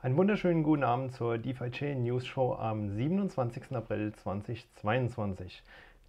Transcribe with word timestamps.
Einen 0.00 0.16
wunderschönen 0.16 0.62
guten 0.62 0.84
Abend 0.84 1.12
zur 1.12 1.38
DeFi 1.38 1.72
Chain 1.72 2.04
News 2.04 2.24
Show 2.24 2.54
am 2.54 2.88
27. 2.88 3.72
April 3.74 4.12
2022. 4.12 5.64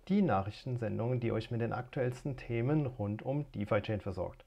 Die 0.10 0.22
Nachrichtensendung, 0.22 1.20
die 1.20 1.32
euch 1.32 1.50
mit 1.50 1.62
den 1.62 1.74
aktuellsten 1.74 2.38
Themen 2.38 2.86
rund 2.86 3.24
um 3.24 3.52
DeFi 3.54 3.82
Chain 3.82 4.00
versorgt. 4.00 4.46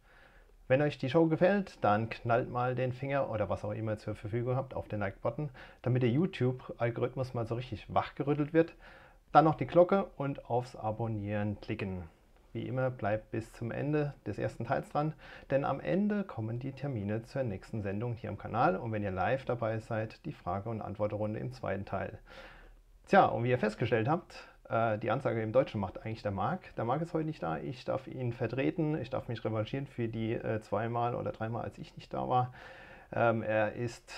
Wenn 0.68 0.80
euch 0.80 0.96
die 0.96 1.10
Show 1.10 1.26
gefällt, 1.26 1.78
dann 1.80 2.08
knallt 2.08 2.52
mal 2.52 2.76
den 2.76 2.92
Finger 2.92 3.30
oder 3.30 3.48
was 3.48 3.64
auch 3.64 3.72
immer 3.72 3.98
zur 3.98 4.14
Verfügung 4.14 4.54
habt 4.54 4.74
auf 4.74 4.86
den 4.86 5.00
Like-Button, 5.00 5.50
damit 5.82 6.04
der 6.04 6.10
YouTube-Algorithmus 6.10 7.34
mal 7.34 7.44
so 7.44 7.56
richtig 7.56 7.92
wachgerüttelt 7.92 8.52
wird. 8.52 8.76
Dann 9.32 9.44
noch 9.44 9.56
die 9.56 9.66
Glocke 9.66 10.06
und 10.16 10.48
aufs 10.48 10.76
Abonnieren 10.76 11.60
klicken. 11.60 12.04
Wie 12.52 12.66
immer 12.66 12.90
bleibt 12.90 13.30
bis 13.30 13.52
zum 13.52 13.70
Ende 13.70 14.12
des 14.26 14.38
ersten 14.38 14.66
Teils 14.66 14.90
dran, 14.90 15.14
denn 15.50 15.64
am 15.64 15.80
Ende 15.80 16.22
kommen 16.24 16.58
die 16.58 16.72
Termine 16.72 17.22
zur 17.22 17.44
nächsten 17.44 17.80
Sendung 17.80 18.14
hier 18.14 18.28
am 18.28 18.36
Kanal 18.36 18.76
und 18.76 18.92
wenn 18.92 19.02
ihr 19.02 19.10
live 19.10 19.44
dabei 19.46 19.78
seid, 19.78 20.24
die 20.26 20.32
Frage- 20.32 20.68
und 20.68 20.82
Antwortrunde 20.82 21.40
im 21.40 21.52
zweiten 21.52 21.86
Teil. 21.86 22.18
Tja, 23.06 23.24
und 23.24 23.44
wie 23.44 23.50
ihr 23.50 23.58
festgestellt 23.58 24.06
habt, 24.06 24.46
äh, 24.68 24.98
die 24.98 25.10
Ansage 25.10 25.42
im 25.42 25.52
Deutschen 25.52 25.80
macht 25.80 26.04
eigentlich 26.04 26.22
der 26.22 26.30
Marc. 26.30 26.74
Der 26.76 26.84
Marc 26.84 27.00
ist 27.02 27.14
heute 27.14 27.26
nicht 27.26 27.42
da, 27.42 27.58
ich 27.58 27.84
darf 27.84 28.06
ihn 28.06 28.32
vertreten, 28.32 29.00
ich 29.00 29.10
darf 29.10 29.28
mich 29.28 29.44
revanchieren 29.44 29.86
für 29.86 30.08
die 30.08 30.34
äh, 30.34 30.60
zweimal 30.60 31.14
oder 31.14 31.32
dreimal, 31.32 31.62
als 31.62 31.78
ich 31.78 31.96
nicht 31.96 32.12
da 32.12 32.28
war. 32.28 32.52
Ähm, 33.14 33.42
er 33.42 33.74
ist 33.74 34.12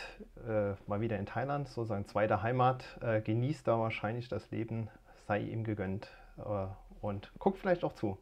äh, 0.48 0.72
mal 0.86 1.00
wieder 1.00 1.18
in 1.18 1.26
Thailand, 1.26 1.68
sozusagen 1.68 2.06
zweite 2.06 2.42
Heimat, 2.42 2.84
äh, 3.00 3.20
genießt 3.20 3.66
da 3.66 3.78
wahrscheinlich 3.78 4.28
das 4.28 4.50
Leben, 4.50 4.88
sei 5.26 5.40
ihm 5.40 5.64
gegönnt 5.64 6.08
äh, 6.38 6.66
und 7.00 7.32
guckt 7.38 7.58
vielleicht 7.58 7.82
auch 7.82 7.94
zu. 7.94 8.18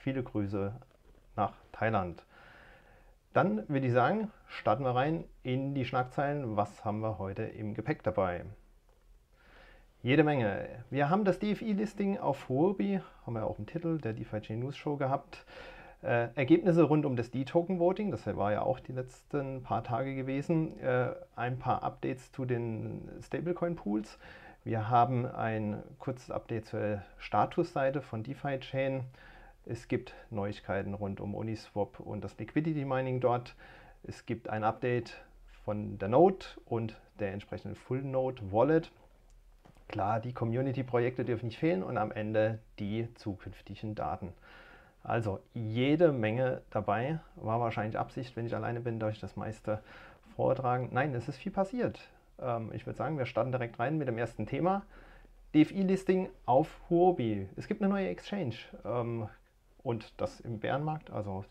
Viele 0.00 0.22
Grüße 0.22 0.72
nach 1.36 1.52
Thailand. 1.72 2.24
Dann 3.34 3.68
würde 3.68 3.86
ich 3.86 3.92
sagen, 3.92 4.30
starten 4.46 4.82
wir 4.82 4.94
rein 4.94 5.24
in 5.42 5.74
die 5.74 5.84
Schlagzeilen. 5.84 6.56
Was 6.56 6.86
haben 6.86 7.00
wir 7.00 7.18
heute 7.18 7.42
im 7.42 7.74
Gepäck 7.74 8.02
dabei? 8.02 8.46
Jede 10.02 10.24
Menge. 10.24 10.68
Wir 10.88 11.10
haben 11.10 11.26
das 11.26 11.38
DFI-Listing 11.38 12.16
auf 12.16 12.48
Huobi, 12.48 13.02
haben 13.26 13.34
wir 13.34 13.44
auch 13.44 13.58
im 13.58 13.66
Titel 13.66 13.98
der 13.98 14.14
DeFi 14.14 14.40
Chain 14.40 14.60
News 14.60 14.74
Show 14.74 14.96
gehabt. 14.96 15.44
Äh, 16.02 16.28
Ergebnisse 16.34 16.84
rund 16.84 17.04
um 17.04 17.14
das 17.14 17.30
D-Token-Voting, 17.30 18.10
das 18.10 18.26
war 18.26 18.52
ja 18.52 18.62
auch 18.62 18.80
die 18.80 18.92
letzten 18.92 19.62
paar 19.62 19.84
Tage 19.84 20.14
gewesen. 20.14 20.80
Äh, 20.80 21.10
ein 21.36 21.58
paar 21.58 21.82
Updates 21.82 22.32
zu 22.32 22.46
den 22.46 23.06
Stablecoin-Pools. 23.22 24.18
Wir 24.64 24.88
haben 24.88 25.26
ein 25.26 25.82
kurzes 25.98 26.30
Update 26.30 26.64
zur 26.64 27.02
Statusseite 27.18 28.00
von 28.00 28.22
DeFi 28.22 28.60
Chain. 28.60 29.04
Es 29.66 29.88
gibt 29.88 30.14
Neuigkeiten 30.30 30.94
rund 30.94 31.20
um 31.20 31.34
Uniswap 31.34 32.00
und 32.00 32.24
das 32.24 32.38
Liquidity 32.38 32.84
Mining 32.84 33.20
dort. 33.20 33.54
Es 34.02 34.26
gibt 34.26 34.48
ein 34.48 34.64
Update 34.64 35.22
von 35.64 35.98
der 35.98 36.08
Node 36.08 36.46
und 36.64 36.98
der 37.18 37.32
entsprechenden 37.32 37.76
Full 37.76 38.02
Node 38.02 38.40
Wallet. 38.50 38.90
Klar, 39.88 40.20
die 40.20 40.32
Community-Projekte 40.32 41.24
dürfen 41.24 41.46
nicht 41.46 41.58
fehlen 41.58 41.82
und 41.82 41.98
am 41.98 42.12
Ende 42.12 42.60
die 42.78 43.12
zukünftigen 43.14 43.94
Daten. 43.94 44.32
Also 45.02 45.40
jede 45.54 46.12
Menge 46.12 46.62
dabei. 46.70 47.20
War 47.36 47.60
wahrscheinlich 47.60 47.98
Absicht, 47.98 48.36
wenn 48.36 48.46
ich 48.46 48.54
alleine 48.54 48.80
bin, 48.80 48.98
darf 48.98 49.12
ich 49.12 49.20
das 49.20 49.36
meiste 49.36 49.82
vortragen. 50.36 50.90
Nein, 50.92 51.14
es 51.14 51.28
ist 51.28 51.38
viel 51.38 51.52
passiert. 51.52 52.00
Ähm, 52.40 52.70
ich 52.72 52.86
würde 52.86 52.96
sagen, 52.96 53.18
wir 53.18 53.26
starten 53.26 53.52
direkt 53.52 53.78
rein 53.78 53.98
mit 53.98 54.08
dem 54.08 54.18
ersten 54.18 54.46
Thema. 54.46 54.82
DFI-Listing 55.54 56.28
auf 56.46 56.80
Huobi. 56.88 57.48
Es 57.56 57.66
gibt 57.66 57.82
eine 57.82 57.92
neue 57.92 58.08
Exchange. 58.08 58.54
Ähm, 58.84 59.28
und 59.82 60.12
das 60.20 60.40
im 60.40 60.60
Bärenmarkt, 60.60 61.10
also 61.10 61.44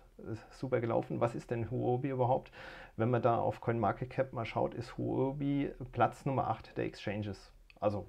super 0.52 0.80
gelaufen. 0.80 1.20
Was 1.22 1.36
ist 1.36 1.52
denn 1.52 1.72
Huobi 1.72 2.10
überhaupt? 2.10 2.52
Wenn 2.98 3.10
man 3.10 3.22
da 3.22 3.40
auf 3.40 3.62
CoinMarketCap 3.62 4.34
mal 4.34 4.46
schaut, 4.46 4.74
ist 4.74 4.98
Huobi 4.98 5.72
Platz 5.92 6.26
Nummer 6.26 6.48
8 6.48 6.78
der 6.78 6.86
Exchanges. 6.86 7.52
Also 7.80 8.08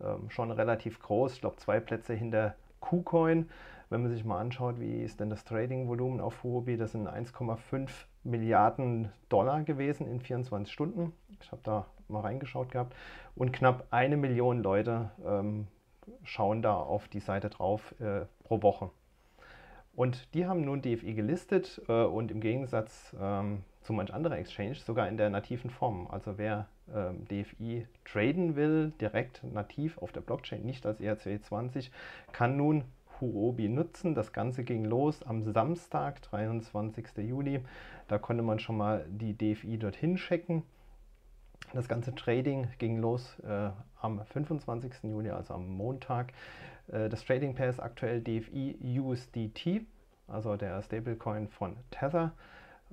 ähm, 0.00 0.30
schon 0.30 0.50
relativ 0.50 1.00
groß, 1.00 1.34
ich 1.34 1.40
glaube 1.40 1.56
zwei 1.56 1.80
Plätze 1.80 2.14
hinter 2.14 2.54
KuCoin. 2.80 3.48
Wenn 3.88 4.02
man 4.02 4.10
sich 4.10 4.24
mal 4.24 4.40
anschaut, 4.40 4.80
wie 4.80 5.02
ist 5.02 5.20
denn 5.20 5.30
das 5.30 5.44
Trading-Volumen 5.44 6.20
auf 6.20 6.42
Huobi, 6.42 6.76
das 6.76 6.92
sind 6.92 7.08
1,5 7.08 7.88
Milliarden 8.24 9.12
Dollar 9.28 9.62
gewesen 9.62 10.08
in 10.08 10.20
24 10.20 10.72
Stunden. 10.72 11.12
Ich 11.40 11.52
habe 11.52 11.62
da 11.62 11.86
mal 12.08 12.20
reingeschaut 12.20 12.72
gehabt. 12.72 12.96
Und 13.36 13.52
knapp 13.52 13.86
eine 13.92 14.16
Million 14.16 14.60
Leute 14.62 15.10
ähm, 15.24 15.68
schauen 16.24 16.62
da 16.62 16.74
auf 16.74 17.06
die 17.06 17.20
Seite 17.20 17.48
drauf 17.48 17.94
äh, 18.00 18.26
pro 18.42 18.60
Woche. 18.62 18.90
Und 19.96 20.34
die 20.34 20.46
haben 20.46 20.60
nun 20.60 20.82
DFI 20.82 21.14
gelistet 21.14 21.80
äh, 21.88 22.04
und 22.04 22.30
im 22.30 22.40
Gegensatz 22.40 23.16
ähm, 23.18 23.64
zu 23.80 23.94
manch 23.94 24.12
anderer 24.12 24.36
Exchange 24.36 24.74
sogar 24.74 25.08
in 25.08 25.16
der 25.16 25.30
nativen 25.30 25.70
Form. 25.70 26.06
Also 26.08 26.36
wer 26.36 26.68
ähm, 26.94 27.24
DFI 27.28 27.86
traden 28.04 28.56
will, 28.56 28.92
direkt 29.00 29.42
nativ 29.42 29.96
auf 29.98 30.12
der 30.12 30.20
Blockchain, 30.20 30.64
nicht 30.64 30.84
als 30.84 31.00
ERC20, 31.00 31.90
kann 32.32 32.58
nun 32.58 32.84
Huobi 33.20 33.70
nutzen. 33.70 34.14
Das 34.14 34.34
Ganze 34.34 34.64
ging 34.64 34.84
los 34.84 35.22
am 35.22 35.50
Samstag, 35.50 36.20
23. 36.22 37.06
Juli. 37.18 37.60
Da 38.06 38.18
konnte 38.18 38.42
man 38.42 38.58
schon 38.58 38.76
mal 38.76 39.06
die 39.08 39.32
DFI 39.32 39.78
dorthin 39.78 40.16
checken. 40.16 40.62
Das 41.72 41.88
ganze 41.88 42.14
Trading 42.14 42.68
ging 42.78 42.98
los 42.98 43.38
äh, 43.40 43.70
am 44.00 44.24
25. 44.24 44.92
Juli, 45.04 45.30
also 45.30 45.54
am 45.54 45.68
Montag. 45.68 46.32
Äh, 46.88 47.08
das 47.08 47.24
Trading 47.24 47.54
Pair 47.54 47.70
ist 47.70 47.80
aktuell 47.80 48.20
DFI 48.20 49.00
USDT, 49.00 49.86
also 50.28 50.56
der 50.56 50.82
Stablecoin 50.82 51.48
von 51.48 51.76
Tether. 51.90 52.32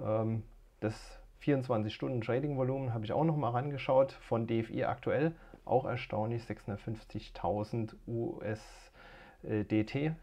Ähm, 0.01 0.43
das 0.79 1.19
24-Stunden-Trading-Volumen 1.43 2.93
habe 2.93 3.05
ich 3.05 3.11
auch 3.11 3.23
noch 3.23 3.37
mal 3.37 3.49
rangeschaut 3.49 4.13
von 4.13 4.47
DFI 4.47 4.85
aktuell. 4.85 5.33
Auch 5.65 5.85
erstaunlich, 5.85 6.43
650.000 6.43 7.93
USDT 8.07 8.55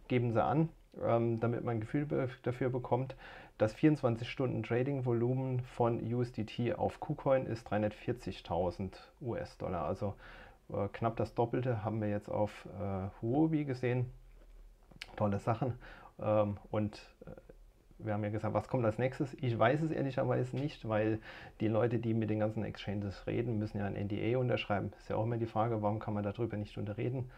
geben 0.08 0.32
sie 0.32 0.42
an, 0.42 0.70
ähm, 1.02 1.38
damit 1.40 1.64
man 1.64 1.76
ein 1.76 1.80
Gefühl 1.80 2.06
dafür 2.42 2.70
bekommt. 2.70 3.14
Das 3.58 3.76
24-Stunden-Trading-Volumen 3.76 5.60
von 5.60 6.00
USDT 6.12 6.74
auf 6.74 6.98
KuCoin 7.00 7.46
ist 7.46 7.68
340.000 7.68 8.92
US-Dollar. 9.20 9.84
Also 9.84 10.14
äh, 10.74 10.88
knapp 10.92 11.16
das 11.16 11.34
Doppelte 11.34 11.84
haben 11.84 12.00
wir 12.00 12.08
jetzt 12.08 12.28
auf 12.28 12.66
äh, 12.80 13.08
Huobi 13.22 13.64
gesehen. 13.64 14.06
Tolle 15.16 15.38
Sachen. 15.38 15.74
Ähm, 16.20 16.58
und 16.70 16.96
äh, 17.26 17.30
wir 17.98 18.14
haben 18.14 18.24
ja 18.24 18.30
gesagt, 18.30 18.54
was 18.54 18.68
kommt 18.68 18.84
als 18.84 18.98
nächstes? 18.98 19.34
Ich 19.40 19.58
weiß 19.58 19.82
es 19.82 19.90
ehrlicherweise 19.90 20.56
nicht, 20.56 20.88
weil 20.88 21.18
die 21.60 21.68
Leute, 21.68 21.98
die 21.98 22.14
mit 22.14 22.30
den 22.30 22.40
ganzen 22.40 22.64
Exchanges 22.64 23.26
reden, 23.26 23.58
müssen 23.58 23.78
ja 23.78 23.86
ein 23.86 23.94
NDA 23.94 24.38
unterschreiben. 24.38 24.92
Ist 24.98 25.10
ja 25.10 25.16
auch 25.16 25.24
immer 25.24 25.36
die 25.36 25.46
Frage, 25.46 25.82
warum 25.82 25.98
kann 25.98 26.14
man 26.14 26.24
darüber 26.24 26.56
nicht 26.56 26.76
unterreden? 26.78 27.30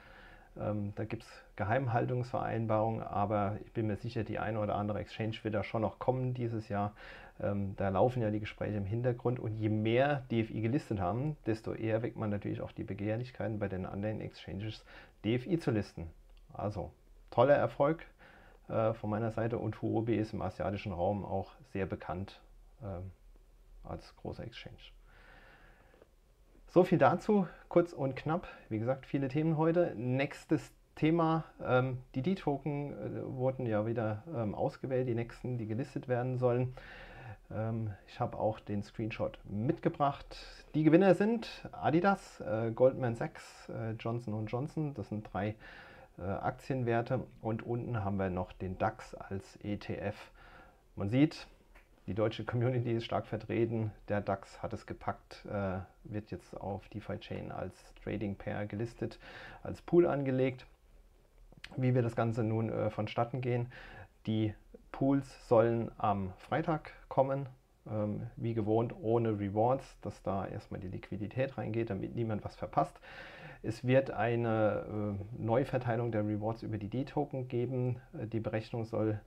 Ähm, 0.59 0.93
da 0.97 1.05
gibt 1.05 1.23
es 1.23 1.29
Geheimhaltungsvereinbarungen, 1.57 3.03
aber 3.03 3.59
ich 3.65 3.73
bin 3.73 3.87
mir 3.87 3.97
sicher, 3.97 4.25
die 4.25 4.39
eine 4.39 4.61
oder 4.61 4.75
andere 4.75 4.99
Exchange 4.99 5.37
wird 5.43 5.55
da 5.55 5.65
schon 5.65 5.83
noch 5.83 5.99
kommen 5.99 6.35
dieses 6.35 6.69
Jahr. 6.69 6.93
Ähm, 7.41 7.75
da 7.77 7.89
laufen 7.89 8.23
ja 8.23 8.31
die 8.31 8.41
Gespräche 8.41 8.77
im 8.77 8.85
Hintergrund 8.85 9.41
und 9.41 9.57
je 9.57 9.69
mehr 9.69 10.25
DFI 10.31 10.61
gelistet 10.61 11.01
haben, 11.01 11.37
desto 11.47 11.73
eher 11.73 12.03
weckt 12.03 12.17
man 12.17 12.31
natürlich 12.31 12.61
auch 12.61 12.73
die 12.73 12.85
Begehrlichkeiten 12.85 13.59
bei 13.59 13.69
den 13.69 13.87
anderen 13.87 14.21
Exchanges, 14.21 14.85
DFI 15.25 15.59
zu 15.59 15.71
listen. 15.71 16.11
Also 16.53 16.91
toller 17.31 17.55
Erfolg 17.55 18.05
äh, 18.69 18.93
von 18.93 19.11
meiner 19.11 19.31
Seite 19.31 19.59
und 19.59 19.81
Huobi 19.81 20.17
ist 20.17 20.35
im 20.35 20.43
asiatischen 20.43 20.93
Raum 20.93 21.25
auch 21.25 21.53
sehr 21.73 21.87
bekannt 21.87 22.41
äh, 22.83 23.89
als 23.89 24.15
großer 24.17 24.45
Exchange. 24.45 24.79
So 26.73 26.85
viel 26.85 26.97
dazu, 26.97 27.47
kurz 27.69 27.93
und 27.93 28.17
knapp. 28.17 28.49
Wie 28.71 28.79
gesagt, 28.79 29.05
viele 29.05 29.29
Themen 29.29 29.59
heute. 29.59 29.93
Nächstes 29.95 30.73
Thema, 30.95 31.45
ähm, 31.63 31.99
die 32.15 32.23
D-Token 32.23 32.93
äh, 32.93 33.37
wurden 33.37 33.67
ja 33.67 33.85
wieder 33.85 34.23
ähm, 34.35 34.55
ausgewählt, 34.55 35.07
die 35.07 35.15
nächsten, 35.15 35.59
die 35.59 35.67
gelistet 35.67 36.09
werden 36.09 36.39
sollen. 36.39 36.73
Ähm, 37.51 37.91
ich 38.07 38.21
habe 38.21 38.39
auch 38.39 38.59
den 38.59 38.83
Screenshot 38.83 39.39
mitgebracht. 39.45 40.47
Die 40.75 40.83
Gewinner 40.83 41.15
sind 41.15 41.69
Adidas, 41.73 42.41
äh, 42.41 42.71
Goldman 42.71 43.17
Sachs, 43.17 43.69
äh, 43.69 43.91
Johnson 44.01 44.47
Johnson. 44.47 44.95
Das 44.95 45.11
sind 45.11 45.29
drei 45.31 45.55
äh, 46.17 46.23
Aktienwerte. 46.23 47.21
Und 47.43 47.67
unten 47.67 48.03
haben 48.03 48.17
wir 48.17 48.31
noch 48.31 48.51
den 48.55 48.79
DAX 48.79 49.15
als 49.15 49.59
ETF. 49.63 50.17
Man 50.97 51.11
sieht, 51.11 51.47
die 52.07 52.15
deutsche 52.15 52.45
Community 52.45 52.93
ist 52.93 53.05
stark 53.05 53.27
vertreten. 53.27 53.93
Der 54.09 54.21
DAX 54.21 54.63
hat 54.63 54.73
es 54.73 54.87
gepackt, 54.87 55.45
äh, 55.47 55.79
wird 56.05 56.31
jetzt 56.31 56.55
auf 56.61 56.89
DeFi 56.89 57.19
Chain 57.19 57.53
als 57.53 57.75
Trading 58.03 58.35
Pair 58.35 58.67
gelistet, 58.67 59.19
als 59.63 59.83
Pool 59.83 60.07
angelegt. 60.07 60.67
Wie 61.77 61.95
wir 61.95 62.03
das 62.03 62.17
Ganze 62.17 62.43
nun 62.43 62.71
äh, 62.71 62.91
vonstatten 62.91 63.41
gehen. 63.41 63.69
Die 64.27 64.53
Pools 64.91 65.49
sollen 65.49 65.91
am 65.97 66.33
Freitag 66.39 66.93
kommen, 67.09 67.49
ähm, 67.91 68.27
wie 68.37 68.55
gewohnt 68.55 68.95
ohne 69.01 69.39
Rewards, 69.39 69.97
dass 70.03 70.23
da 70.23 70.47
erstmal 70.47 70.81
die 70.81 70.89
Liquidität 70.89 71.57
reingeht, 71.57 71.91
damit 71.91 72.15
niemand 72.15 72.45
was 72.45 72.57
verpasst. 72.57 72.99
Es 73.63 73.87
wird 73.87 74.11
eine 74.11 75.17
äh, 75.39 75.43
Neuverteilung 75.43 76.11
der 76.11 76.27
Rewards 76.27 76.63
über 76.63 76.79
die 76.79 76.89
D-Token 76.89 77.49
geben. 77.49 78.01
Äh, 78.19 78.27
die 78.27 78.41
Berechnung 78.41 78.85
soll 78.85 79.21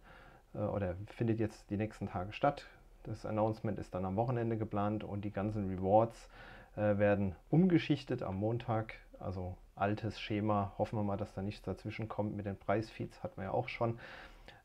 oder 0.59 0.95
findet 1.07 1.39
jetzt 1.39 1.69
die 1.69 1.77
nächsten 1.77 2.07
Tage 2.07 2.33
statt. 2.33 2.65
Das 3.03 3.25
Announcement 3.25 3.77
ist 3.77 3.93
dann 3.93 4.05
am 4.05 4.15
Wochenende 4.15 4.57
geplant 4.57 5.03
und 5.03 5.25
die 5.25 5.31
ganzen 5.31 5.69
Rewards 5.69 6.29
äh, 6.75 6.97
werden 6.97 7.35
umgeschichtet 7.49 8.23
am 8.23 8.37
Montag. 8.37 8.95
Also 9.19 9.55
altes 9.75 10.19
Schema. 10.19 10.73
Hoffen 10.77 10.97
wir 10.97 11.03
mal, 11.03 11.17
dass 11.17 11.33
da 11.33 11.41
nichts 11.41 11.61
dazwischen 11.61 12.07
kommt 12.07 12.35
mit 12.35 12.45
den 12.45 12.57
Preisfeeds, 12.57 13.21
hatten 13.23 13.37
wir 13.37 13.45
ja 13.45 13.51
auch 13.51 13.69
schon. 13.69 13.99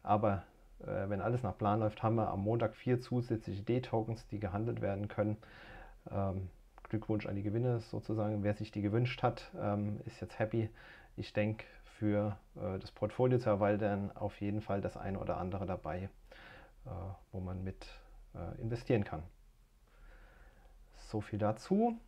Aber 0.02 0.44
äh, 0.80 1.08
wenn 1.08 1.20
alles 1.20 1.42
nach 1.42 1.56
Plan 1.56 1.80
läuft, 1.80 2.02
haben 2.02 2.16
wir 2.16 2.28
am 2.28 2.42
Montag 2.42 2.74
vier 2.74 3.00
zusätzliche 3.00 3.62
D-Tokens, 3.62 4.26
die 4.28 4.40
gehandelt 4.40 4.80
werden 4.80 5.08
können. 5.08 5.36
Ähm, 6.10 6.48
Glückwunsch 6.88 7.26
an 7.26 7.36
die 7.36 7.42
Gewinner 7.42 7.80
sozusagen. 7.80 8.42
Wer 8.42 8.54
sich 8.54 8.72
die 8.72 8.82
gewünscht 8.82 9.22
hat, 9.22 9.50
ähm, 9.60 10.00
ist 10.06 10.20
jetzt 10.20 10.38
happy. 10.38 10.68
Ich 11.16 11.32
denke, 11.32 11.64
für 12.00 12.38
äh, 12.56 12.78
das 12.78 12.90
Portfolio 12.90 13.38
zu 13.38 13.50
erweitern 13.50 14.10
auf 14.14 14.40
jeden 14.40 14.62
Fall 14.62 14.80
das 14.80 14.96
eine 14.96 15.20
oder 15.20 15.36
andere 15.36 15.66
dabei, 15.66 16.08
äh, 16.86 16.90
wo 17.30 17.40
man 17.40 17.62
mit 17.62 17.86
äh, 18.34 18.60
investieren 18.60 19.04
kann. 19.04 19.22
So 20.96 21.20
viel 21.20 21.38
dazu. 21.38 21.98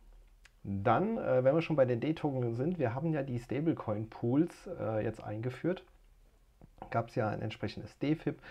Dann, 0.63 1.17
äh, 1.17 1.43
wenn 1.43 1.53
wir 1.53 1.61
schon 1.61 1.75
bei 1.75 1.85
den 1.85 1.99
D-Token 1.99 2.55
sind, 2.55 2.79
wir 2.79 2.95
haben 2.95 3.13
ja 3.13 3.21
die 3.21 3.39
Stablecoin-Pools 3.39 4.69
äh, 4.79 5.03
jetzt 5.03 5.23
eingeführt. 5.23 5.83
Gab 6.89 7.09
es 7.09 7.15
ja 7.15 7.29
ein 7.29 7.41
entsprechendes 7.41 7.97
DFIP. 7.99 8.41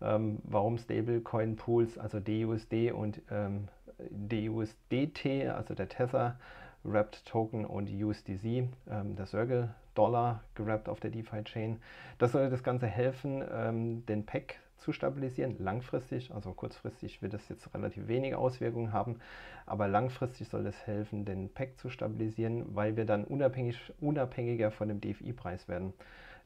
Ähm, 0.00 0.38
warum 0.44 0.78
Stablecoin-Pools, 0.78 1.98
also 1.98 2.20
DUSD 2.20 2.92
und 2.92 3.20
ähm, 3.30 3.68
DUSDT, 3.98 5.48
also 5.48 5.74
der 5.74 5.88
Tether 5.88 6.38
Wrapped 6.84 7.24
Token 7.26 7.64
und 7.64 7.88
USDC, 7.90 8.68
ähm, 8.90 9.16
der 9.16 9.26
Circle 9.26 9.74
Dollar 9.94 10.42
gerappt 10.54 10.88
auf 10.88 11.00
der 11.00 11.10
DeFi-Chain. 11.10 11.80
Das 12.18 12.32
soll 12.32 12.50
das 12.50 12.62
Ganze 12.62 12.86
helfen, 12.86 13.44
ähm, 13.52 14.06
den 14.06 14.26
Pack 14.26 14.56
zu 14.78 14.92
stabilisieren, 14.92 15.56
langfristig, 15.58 16.32
also 16.34 16.52
kurzfristig 16.52 17.22
wird 17.22 17.34
es 17.34 17.48
jetzt 17.48 17.72
relativ 17.72 18.08
wenige 18.08 18.38
Auswirkungen 18.38 18.92
haben, 18.92 19.20
aber 19.64 19.86
langfristig 19.86 20.48
soll 20.48 20.66
es 20.66 20.86
helfen, 20.86 21.24
den 21.24 21.52
Pack 21.52 21.78
zu 21.78 21.88
stabilisieren, 21.88 22.74
weil 22.74 22.96
wir 22.96 23.04
dann 23.04 23.24
unabhängig, 23.24 23.92
unabhängiger 24.00 24.70
von 24.70 24.88
dem 24.88 25.00
DFI-Preis 25.00 25.68
werden. 25.68 25.92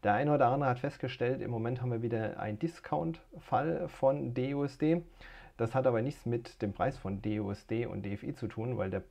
Der 0.05 0.12
eine 0.12 0.35
oder 0.35 0.49
andere 0.49 0.71
hat 0.71 0.79
festgestellt, 0.79 1.41
im 1.41 1.50
Moment 1.50 1.81
haben 1.81 1.91
wir 1.91 2.03
wieder 2.03 2.39
einen 2.39 2.59
Discount-Fall 2.59 3.89
von 3.89 4.35
DUSD. 4.35 5.03
Das 5.56 5.75
hat 5.75 5.87
aber 5.87 6.03
nichts 6.03 6.27
mit 6.27 6.61
dem 6.61 6.75
Preis 6.75 6.99
von 6.99 7.23
DUSD 7.23 7.87
und 7.87 8.05
DFI 8.05 8.35
zu 8.35 8.47
tun, 8.47 8.77
weil 8.77 8.91
der 8.91 9.03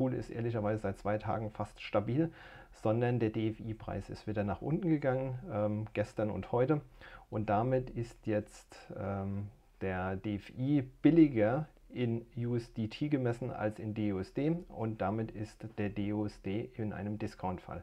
Pool 0.00 0.14
ist 0.14 0.30
ehrlicherweise 0.30 0.80
seit 0.80 0.96
zwei 0.96 1.18
Tagen 1.18 1.50
fast 1.50 1.78
stabil, 1.82 2.32
sondern 2.72 3.18
der 3.18 3.28
DFI-Preis 3.28 4.08
ist 4.08 4.26
wieder 4.26 4.44
nach 4.44 4.62
unten 4.62 4.88
gegangen, 4.88 5.38
ähm, 5.52 5.88
gestern 5.92 6.30
und 6.30 6.52
heute. 6.52 6.80
Und 7.28 7.50
damit 7.50 7.90
ist 7.90 8.26
jetzt 8.26 8.74
ähm, 8.98 9.48
der 9.82 10.16
DFI 10.16 10.88
billiger 11.02 11.68
in 11.90 12.24
USDT 12.34 13.10
gemessen 13.10 13.50
als 13.50 13.78
in 13.78 13.92
DUSD 13.92 14.52
und 14.68 15.02
damit 15.02 15.32
ist 15.32 15.66
der 15.76 15.90
DUSD 15.90 16.70
in 16.78 16.94
einem 16.94 17.18
Discount-Fall. 17.18 17.82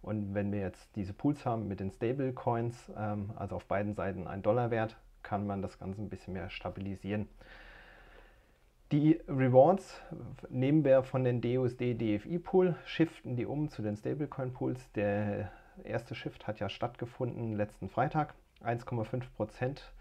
Und 0.00 0.32
wenn 0.32 0.50
wir 0.50 0.60
jetzt 0.60 0.96
diese 0.96 1.12
Pools 1.12 1.44
haben 1.44 1.68
mit 1.68 1.80
den 1.80 1.90
Stablecoins, 1.90 2.90
ähm, 2.96 3.32
also 3.36 3.56
auf 3.56 3.66
beiden 3.66 3.92
Seiten 3.92 4.26
ein 4.26 4.40
Dollarwert, 4.40 4.96
kann 5.22 5.46
man 5.46 5.60
das 5.60 5.78
Ganze 5.78 6.00
ein 6.00 6.08
bisschen 6.08 6.32
mehr 6.32 6.48
stabilisieren. 6.48 7.28
Die 8.90 9.20
Rewards 9.28 10.00
nehmen 10.48 10.82
wir 10.82 11.02
von 11.02 11.22
den 11.22 11.42
DUSD 11.42 11.92
DFI 11.92 12.38
Pool, 12.38 12.74
shiften 12.86 13.36
die 13.36 13.44
um 13.44 13.68
zu 13.68 13.82
den 13.82 13.98
Stablecoin 13.98 14.54
Pools. 14.54 14.90
Der 14.92 15.52
erste 15.84 16.14
Shift 16.14 16.46
hat 16.46 16.58
ja 16.58 16.70
stattgefunden 16.70 17.54
letzten 17.54 17.90
Freitag. 17.90 18.34
1,5 18.64 19.24
Prozent 19.36 19.92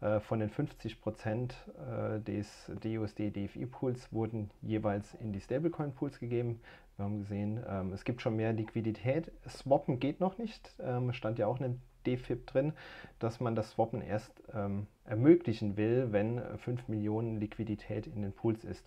äh, 0.00 0.20
von 0.20 0.40
den 0.40 0.48
50 0.48 1.02
Prozent 1.02 1.54
äh, 1.86 2.18
des 2.20 2.72
DUSD 2.82 3.30
DFI 3.30 3.66
Pools 3.66 4.10
wurden 4.10 4.50
jeweils 4.62 5.12
in 5.12 5.34
die 5.34 5.40
Stablecoin 5.42 5.92
Pools 5.92 6.18
gegeben. 6.18 6.62
Wir 6.96 7.04
haben 7.04 7.18
gesehen, 7.18 7.62
ähm, 7.68 7.92
es 7.92 8.04
gibt 8.04 8.22
schon 8.22 8.36
mehr 8.36 8.54
Liquidität. 8.54 9.30
Swappen 9.46 10.00
geht 10.00 10.18
noch 10.18 10.38
nicht, 10.38 10.74
ähm, 10.80 11.12
stand 11.12 11.38
ja 11.38 11.46
auch 11.46 11.60
in 11.60 11.82
DFIP 12.06 12.46
drin, 12.46 12.72
dass 13.18 13.40
man 13.40 13.54
das 13.54 13.72
Swappen 13.72 14.02
erst 14.02 14.32
ähm, 14.54 14.86
ermöglichen 15.04 15.76
will, 15.76 16.08
wenn 16.10 16.40
5 16.58 16.88
Millionen 16.88 17.40
Liquidität 17.40 18.06
in 18.06 18.22
den 18.22 18.32
Pools 18.32 18.64
ist. 18.64 18.84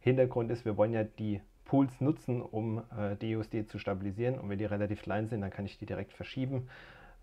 Hintergrund 0.00 0.50
ist, 0.50 0.64
wir 0.64 0.76
wollen 0.76 0.92
ja 0.92 1.04
die 1.04 1.40
Pools 1.64 2.00
nutzen, 2.00 2.42
um 2.42 2.82
äh, 2.96 3.16
DUSD 3.16 3.66
zu 3.66 3.78
stabilisieren. 3.78 4.38
Und 4.38 4.48
wenn 4.50 4.58
die 4.58 4.64
relativ 4.64 5.02
klein 5.02 5.28
sind, 5.28 5.40
dann 5.40 5.50
kann 5.50 5.64
ich 5.64 5.78
die 5.78 5.86
direkt 5.86 6.12
verschieben. 6.12 6.68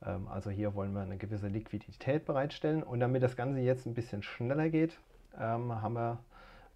Ähm, 0.06 0.28
also 0.28 0.50
hier 0.50 0.74
wollen 0.74 0.94
wir 0.94 1.02
eine 1.02 1.18
gewisse 1.18 1.48
Liquidität 1.48 2.26
bereitstellen. 2.26 2.84
Und 2.84 3.00
damit 3.00 3.24
das 3.24 3.36
Ganze 3.36 3.60
jetzt 3.60 3.86
ein 3.86 3.94
bisschen 3.94 4.24
schneller 4.24 4.70
geht, 4.70 5.00
ähm, 5.40 5.82
haben 5.82 5.94
wir 5.94 6.20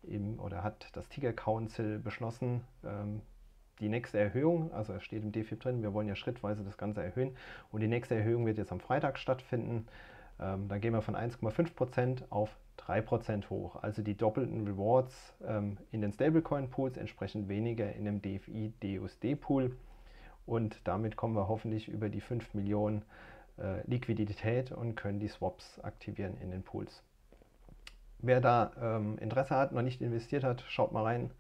eben, 0.08 0.40
oder 0.40 0.64
hat 0.64 0.88
das 0.94 1.10
Tiger 1.10 1.34
Council 1.34 2.00
beschlossen, 2.00 2.62
ähm, 2.86 3.22
die 3.80 3.90
nächste 3.90 4.18
Erhöhung, 4.18 4.72
also 4.74 4.94
es 4.94 5.04
steht 5.04 5.24
im 5.24 5.32
DFIP 5.32 5.60
drin, 5.60 5.82
wir 5.82 5.94
wollen 5.94 6.08
ja 6.08 6.16
schrittweise 6.16 6.64
das 6.64 6.78
Ganze 6.78 7.04
erhöhen 7.04 7.36
und 7.72 7.82
die 7.82 7.88
nächste 7.88 8.16
Erhöhung 8.16 8.46
wird 8.46 8.58
jetzt 8.58 8.72
am 8.72 8.80
Freitag 8.80 9.18
stattfinden. 9.18 9.88
Ähm, 10.40 10.68
dann 10.68 10.82
gehen 10.82 10.94
wir 10.94 11.02
von 11.02 11.16
1,5% 11.16 12.24
auf 12.30 12.56
3% 12.80 13.50
hoch. 13.50 13.78
Also 13.82 14.02
die 14.02 14.16
doppelten 14.16 14.68
Rewards 14.68 15.34
ähm, 15.46 15.78
in 15.92 16.02
den 16.02 16.12
Stablecoin-Pools 16.12 16.98
entsprechend 16.98 17.50
weniger 17.50 17.94
in 17.94 18.06
dem 18.06 18.22
DFI-DUSD-Pool 18.22 19.76
und 20.46 20.80
damit 20.84 21.16
kommen 21.16 21.36
wir 21.36 21.48
hoffentlich 21.48 21.88
über 21.88 22.10
die 22.10 22.22
5 22.22 22.54
Millionen 22.54 23.04
äh, 23.58 23.82
Liquidität 23.88 24.72
und 24.72 24.96
können 24.96 25.20
die 25.20 25.28
Swaps 25.28 25.80
aktivieren 25.80 26.38
in 26.42 26.52
den 26.52 26.64
Pools. 26.64 27.04
Wer 28.20 28.42
da 28.42 28.72
ähm, 28.80 29.18
Interesse 29.20 29.56
hat, 29.56 29.72
noch 29.72 29.82
nicht 29.82 30.02
investiert 30.02 30.44
hat, 30.44 30.64
schaut 30.68 30.92
mal 30.92 31.04
rein. 31.04 31.32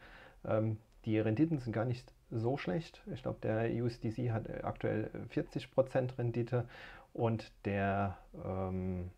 Ähm, 0.45 0.77
die 1.05 1.19
Renditen 1.19 1.59
sind 1.59 1.73
gar 1.73 1.85
nicht 1.85 2.11
so 2.31 2.57
schlecht. 2.57 3.01
Ich 3.13 3.21
glaube, 3.21 3.39
der 3.41 3.71
USDC 3.71 4.31
hat 4.31 4.49
aktuell 4.63 5.09
40% 5.33 6.17
Rendite 6.17 6.67
und 7.13 7.51
der 7.65 8.17
ähm, 8.43 9.11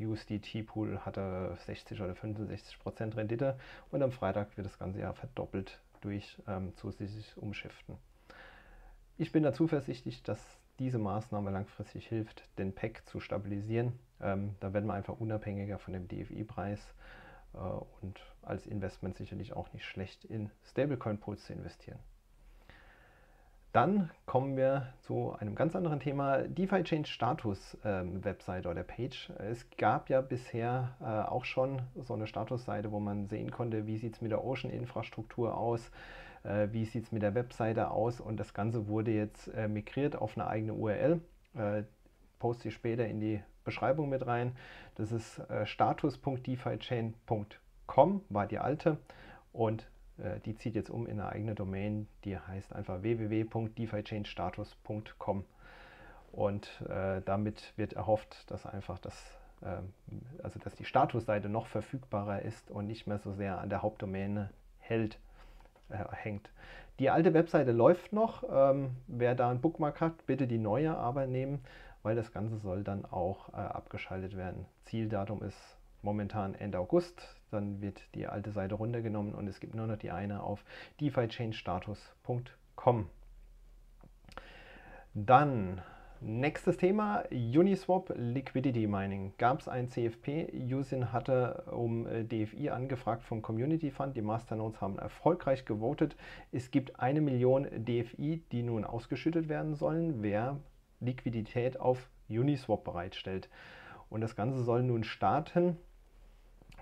USDT-Pool 0.00 1.00
hatte 1.00 1.56
60 1.66 2.00
oder 2.00 2.12
65% 2.12 3.16
Rendite 3.16 3.58
und 3.90 4.02
am 4.02 4.12
Freitag 4.12 4.56
wird 4.56 4.66
das 4.66 4.78
Ganze 4.78 5.00
ja 5.00 5.12
verdoppelt 5.12 5.80
durch 6.02 6.38
ähm, 6.46 6.74
zusätzliches 6.76 7.36
Umschiften. 7.36 7.96
Ich 9.18 9.32
bin 9.32 9.42
da 9.42 9.52
zuversichtlich, 9.52 10.22
dass 10.22 10.40
diese 10.78 10.98
Maßnahme 10.98 11.50
langfristig 11.50 12.06
hilft, 12.06 12.42
den 12.58 12.74
PEC 12.74 13.06
zu 13.06 13.20
stabilisieren. 13.20 13.98
Ähm, 14.20 14.56
da 14.60 14.72
werden 14.72 14.86
wir 14.86 14.94
einfach 14.94 15.18
unabhängiger 15.18 15.78
von 15.78 15.94
dem 15.94 16.08
DFI-Preis 16.08 16.94
äh, 17.54 17.58
und 17.58 18.20
als 18.42 18.66
Investment 18.66 19.16
sicherlich 19.16 19.52
auch 19.52 19.72
nicht 19.72 19.84
schlecht 19.84 20.24
in 20.24 20.50
Stablecoin-Pools 20.64 21.44
zu 21.44 21.52
investieren. 21.52 21.98
Dann 23.72 24.10
kommen 24.26 24.56
wir 24.58 24.92
zu 25.00 25.32
einem 25.32 25.54
ganz 25.54 25.74
anderen 25.74 25.98
Thema, 25.98 26.42
DeFi 26.42 26.84
Change 26.84 27.08
Status 27.08 27.78
ähm, 27.86 28.22
Webseite 28.22 28.68
oder 28.68 28.82
Page. 28.82 29.32
Es 29.38 29.66
gab 29.78 30.10
ja 30.10 30.20
bisher 30.20 30.94
äh, 31.00 31.04
auch 31.04 31.46
schon 31.46 31.80
so 31.96 32.12
eine 32.12 32.26
Statusseite, 32.26 32.92
wo 32.92 33.00
man 33.00 33.28
sehen 33.28 33.50
konnte, 33.50 33.86
wie 33.86 33.96
sieht 33.96 34.16
es 34.16 34.20
mit 34.20 34.30
der 34.30 34.44
Ocean-Infrastruktur 34.44 35.56
aus, 35.56 35.90
äh, 36.42 36.68
wie 36.72 36.84
sieht 36.84 37.04
es 37.04 37.12
mit 37.12 37.22
der 37.22 37.34
Webseite 37.34 37.90
aus 37.90 38.20
und 38.20 38.38
das 38.38 38.52
Ganze 38.52 38.88
wurde 38.88 39.10
jetzt 39.10 39.48
äh, 39.48 39.68
migriert 39.68 40.16
auf 40.16 40.36
eine 40.36 40.48
eigene 40.48 40.74
URL. 40.74 41.22
Äh, 41.54 41.84
poste 42.38 42.68
ich 42.68 42.74
später 42.74 43.06
in 43.06 43.20
die 43.20 43.42
Beschreibung 43.64 44.10
mit 44.10 44.26
rein. 44.26 44.54
Das 44.96 45.12
ist 45.12 45.38
äh, 45.48 45.64
status.defichain.com, 45.64 48.20
war 48.28 48.46
die 48.46 48.58
alte 48.58 48.98
und 49.54 49.88
die 50.44 50.54
zieht 50.54 50.74
jetzt 50.74 50.90
um 50.90 51.06
in 51.06 51.18
eine 51.20 51.30
eigene 51.30 51.54
Domain, 51.54 52.06
die 52.24 52.38
heißt 52.38 52.74
einfach 52.74 53.02
www.defichange-status.com. 53.02 55.44
Und 56.32 56.82
äh, 56.88 57.20
damit 57.24 57.72
wird 57.76 57.92
erhofft, 57.92 58.50
dass 58.50 58.66
einfach 58.66 58.98
das, 58.98 59.14
äh, 59.60 59.76
also 60.42 60.58
dass 60.58 60.74
die 60.74 60.86
Statusseite 60.86 61.50
noch 61.50 61.66
verfügbarer 61.66 62.42
ist 62.42 62.70
und 62.70 62.86
nicht 62.86 63.06
mehr 63.06 63.18
so 63.18 63.32
sehr 63.32 63.58
an 63.58 63.68
der 63.68 63.82
Hauptdomäne 63.82 64.48
hält, 64.78 65.18
äh, 65.90 65.98
hängt. 66.10 66.50
Die 66.98 67.10
alte 67.10 67.34
Webseite 67.34 67.72
läuft 67.72 68.14
noch. 68.14 68.44
Ähm, 68.50 68.96
wer 69.06 69.34
da 69.34 69.50
einen 69.50 69.60
Bookmark 69.60 70.00
hat, 70.00 70.26
bitte 70.26 70.46
die 70.46 70.58
neue 70.58 70.96
aber 70.96 71.26
nehmen, 71.26 71.62
weil 72.02 72.16
das 72.16 72.32
Ganze 72.32 72.56
soll 72.56 72.82
dann 72.82 73.04
auch 73.04 73.50
äh, 73.50 73.56
abgeschaltet 73.56 74.34
werden. 74.36 74.64
Zieldatum 74.84 75.42
ist 75.42 75.78
momentan 76.02 76.54
Ende 76.54 76.78
August. 76.78 77.36
Dann 77.50 77.80
wird 77.80 78.02
die 78.14 78.26
alte 78.26 78.50
Seite 78.50 78.74
runtergenommen 78.74 79.34
und 79.34 79.46
es 79.46 79.60
gibt 79.60 79.74
nur 79.74 79.86
noch 79.86 79.96
die 79.96 80.10
eine 80.10 80.42
auf 80.42 80.62
defichange-status.com. 81.00 83.08
Dann 85.14 85.82
nächstes 86.22 86.78
Thema, 86.78 87.24
Uniswap 87.30 88.14
Liquidity 88.16 88.86
Mining. 88.86 89.34
Gab 89.36 89.60
es 89.60 89.68
ein 89.68 89.88
CFP, 89.88 90.50
Usin 90.72 91.12
hatte 91.12 91.64
um 91.70 92.06
äh, 92.06 92.24
DFI 92.24 92.70
angefragt 92.70 93.22
vom 93.22 93.42
Community 93.42 93.90
Fund. 93.90 94.16
Die 94.16 94.22
Masternodes 94.22 94.80
haben 94.80 94.98
erfolgreich 94.98 95.66
gewotet. 95.66 96.16
Es 96.52 96.70
gibt 96.70 97.00
eine 97.00 97.20
Million 97.20 97.64
DFI, 97.64 98.42
die 98.52 98.62
nun 98.62 98.84
ausgeschüttet 98.84 99.48
werden 99.48 99.74
sollen, 99.74 100.22
wer 100.22 100.58
Liquidität 101.00 101.78
auf 101.78 102.08
Uniswap 102.28 102.84
bereitstellt. 102.84 103.50
Und 104.08 104.20
das 104.20 104.36
Ganze 104.36 104.62
soll 104.62 104.82
nun 104.82 105.04
starten 105.04 105.76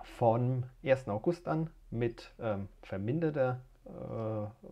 vom 0.04 0.64
1. 0.84 1.08
August 1.08 1.48
an 1.48 1.70
mit 1.90 2.32
ähm, 2.40 2.68
verminderter 2.82 3.60
äh, 3.84 3.90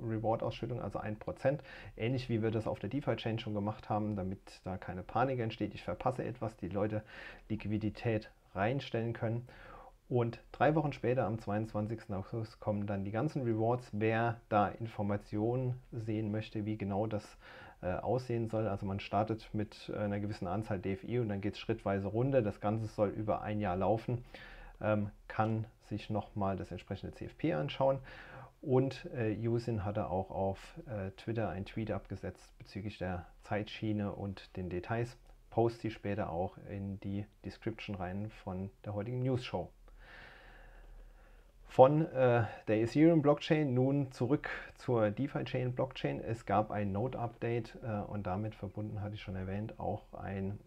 Reward-Ausschüttung, 0.03 0.81
also 0.81 1.01
1%. 1.01 1.59
Ähnlich 1.97 2.29
wie 2.29 2.43
wir 2.43 2.51
das 2.51 2.67
auf 2.67 2.79
der 2.79 2.91
DeFi-Chain 2.91 3.39
schon 3.39 3.55
gemacht 3.55 3.89
haben, 3.89 4.17
damit 4.17 4.61
da 4.65 4.77
keine 4.77 5.03
Panik 5.03 5.41
entsteht. 5.41 5.75
Ich 5.75 5.83
verpasse 5.83 6.25
etwas, 6.25 6.57
die 6.57 6.69
Leute 6.69 7.03
Liquidität 7.49 8.31
reinstellen 8.55 9.13
können. 9.13 9.49
Und 10.09 10.41
drei 10.53 10.75
Wochen 10.75 10.93
später, 10.93 11.27
am 11.27 11.39
22. 11.39 12.11
August, 12.11 12.61
kommen 12.61 12.87
dann 12.87 13.05
die 13.05 13.11
ganzen 13.11 13.43
Rewards. 13.43 13.91
Wer 13.93 14.41
da 14.49 14.69
Informationen 14.69 15.75
sehen 15.93 16.31
möchte, 16.31 16.65
wie 16.65 16.79
genau 16.79 17.07
das 17.07 17.37
äh, 17.83 17.93
aussehen 17.93 18.49
soll. 18.49 18.67
Also 18.67 18.87
man 18.87 19.01
startet 19.01 19.51
mit 19.53 19.93
einer 19.97 20.19
gewissen 20.19 20.47
Anzahl 20.47 20.79
DFI 20.79 21.19
und 21.19 21.29
dann 21.29 21.41
geht 21.41 21.55
es 21.55 21.61
schrittweise 21.61 22.09
runter. 22.09 22.41
Das 22.41 22.61
Ganze 22.61 22.87
soll 22.87 23.11
über 23.11 23.43
ein 23.43 23.61
Jahr 23.61 23.77
laufen. 23.77 24.25
Ähm, 24.81 25.11
kann 25.27 25.67
sich 25.83 26.11
nochmal 26.11 26.57
das 26.57 26.71
entsprechende 26.71 27.15
CFP 27.15 27.55
anschauen. 27.55 27.99
Und 28.61 29.07
äh, 29.15 29.31
Yusin 29.31 29.85
hatte 29.85 30.11
auch 30.11 30.31
auf 30.31 30.59
äh, 30.87 31.11
Twitter 31.13 31.49
ein 31.49 31.65
Tweet 31.65 31.91
abgesetzt 31.91 32.57
bezüglich 32.59 32.99
der 32.99 33.27
Zeitschiene 33.43 34.13
und 34.13 34.57
den 34.57 34.69
Details. 34.69 35.17
Poste 35.51 35.89
ich 35.89 35.95
später 35.95 36.31
auch 36.31 36.59
in 36.69 37.01
die 37.01 37.25
Description 37.45 37.95
rein 37.97 38.31
von 38.31 38.71
der 38.85 38.95
heutigen 38.95 39.23
News 39.23 39.45
Show 39.45 39.71
von 41.69 42.07
äh, 42.13 42.45
der 42.67 42.81
Ethereum 42.81 43.23
Blockchain 43.23 43.73
nun 43.73 44.11
zurück 44.11 44.49
zur 44.79 45.11
DeFi 45.11 45.45
Chain 45.45 45.75
Blockchain. 45.75 46.21
Es 46.21 46.47
gab 46.47 46.71
ein 46.71 46.93
Node 46.93 47.19
Update 47.19 47.79
äh, 47.83 48.01
und 48.11 48.27
damit 48.27 48.55
verbunden 48.55 49.01
hatte 49.01 49.15
ich 49.15 49.23
schon 49.23 49.37
erwähnt 49.37 49.79
auch 49.79 50.03
ein 50.15 50.59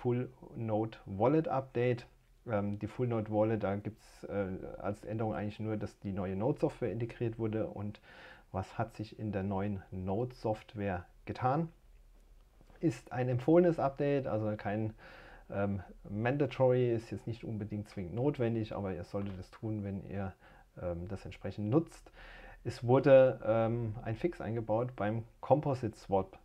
Full 0.00 0.30
Node 0.54 0.98
Wallet 1.06 1.48
Update. 1.48 2.06
Ähm, 2.50 2.78
die 2.78 2.86
Full 2.86 3.08
Node 3.08 3.30
Wallet, 3.30 3.62
da 3.62 3.76
gibt 3.76 4.00
es 4.00 4.24
äh, 4.24 4.46
als 4.78 5.04
Änderung 5.04 5.34
eigentlich 5.34 5.60
nur, 5.60 5.76
dass 5.76 5.98
die 6.00 6.12
neue 6.12 6.36
Node 6.36 6.58
Software 6.58 6.90
integriert 6.90 7.38
wurde 7.38 7.66
und 7.66 8.00
was 8.50 8.78
hat 8.78 8.94
sich 8.94 9.18
in 9.18 9.32
der 9.32 9.42
neuen 9.42 9.82
Node 9.90 10.34
Software 10.34 11.06
getan? 11.24 11.68
Ist 12.80 13.12
ein 13.12 13.28
empfohlenes 13.28 13.78
Update, 13.78 14.26
also 14.26 14.54
kein 14.56 14.92
ähm, 15.50 15.82
mandatory 16.08 16.92
ist 16.92 17.10
jetzt 17.10 17.26
nicht 17.26 17.44
unbedingt 17.44 17.88
zwingend 17.88 18.14
notwendig, 18.14 18.74
aber 18.74 18.94
ihr 18.94 19.04
solltet 19.04 19.38
es 19.38 19.50
tun, 19.50 19.84
wenn 19.84 20.04
ihr 20.08 20.32
ähm, 20.80 21.08
das 21.08 21.24
entsprechend 21.24 21.70
nutzt. 21.70 22.10
Es 22.64 22.84
wurde 22.84 23.40
ähm, 23.44 23.94
ein 24.02 24.16
Fix 24.16 24.40
eingebaut 24.40 24.94
beim 24.96 25.24
Composite 25.40 25.96
Swap, 25.96 26.38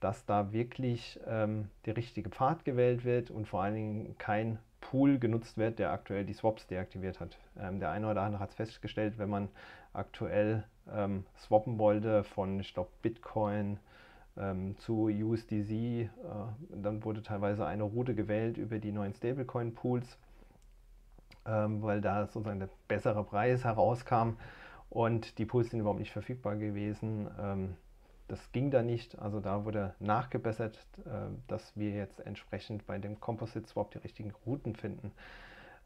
dass 0.00 0.24
da 0.26 0.52
wirklich 0.52 1.20
ähm, 1.26 1.70
der 1.86 1.96
richtige 1.96 2.30
Pfad 2.30 2.64
gewählt 2.64 3.04
wird 3.04 3.30
und 3.30 3.46
vor 3.46 3.62
allen 3.62 3.74
Dingen 3.74 4.18
kein 4.18 4.58
Pool 4.80 5.18
genutzt 5.18 5.58
wird, 5.58 5.78
der 5.78 5.92
aktuell 5.92 6.24
die 6.24 6.32
Swaps 6.32 6.66
deaktiviert 6.66 7.20
hat. 7.20 7.36
Ähm, 7.58 7.80
der 7.80 7.90
eine 7.90 8.08
oder 8.10 8.22
andere 8.22 8.40
hat 8.40 8.50
es 8.50 8.56
festgestellt, 8.56 9.18
wenn 9.18 9.28
man 9.28 9.48
aktuell 9.92 10.64
ähm, 10.92 11.24
swappen 11.36 11.78
wollte 11.78 12.24
von, 12.24 12.60
ich 12.60 12.72
glaube, 12.74 12.90
Bitcoin, 13.02 13.78
ähm, 14.38 14.76
zu 14.78 15.08
USDC. 15.08 15.70
Äh, 15.70 16.08
dann 16.70 17.04
wurde 17.04 17.22
teilweise 17.22 17.66
eine 17.66 17.82
Route 17.82 18.14
gewählt 18.14 18.56
über 18.56 18.78
die 18.78 18.92
neuen 18.92 19.12
Stablecoin-Pools, 19.14 20.18
ähm, 21.46 21.82
weil 21.82 22.00
da 22.00 22.26
sozusagen 22.26 22.60
der 22.60 22.70
bessere 22.86 23.24
Preis 23.24 23.64
herauskam 23.64 24.36
und 24.90 25.38
die 25.38 25.44
Pools 25.44 25.70
sind 25.70 25.80
überhaupt 25.80 26.00
nicht 26.00 26.12
verfügbar 26.12 26.56
gewesen. 26.56 27.28
Das 28.28 28.52
ging 28.52 28.70
da 28.70 28.82
nicht, 28.82 29.18
also 29.18 29.40
da 29.40 29.64
wurde 29.64 29.94
nachgebessert, 30.00 30.78
äh, 31.06 31.10
dass 31.46 31.76
wir 31.76 31.90
jetzt 31.90 32.20
entsprechend 32.20 32.86
bei 32.86 32.98
dem 32.98 33.20
Composite 33.20 33.66
Swap 33.66 33.90
die 33.90 33.98
richtigen 33.98 34.32
Routen 34.46 34.76
finden. 34.76 35.12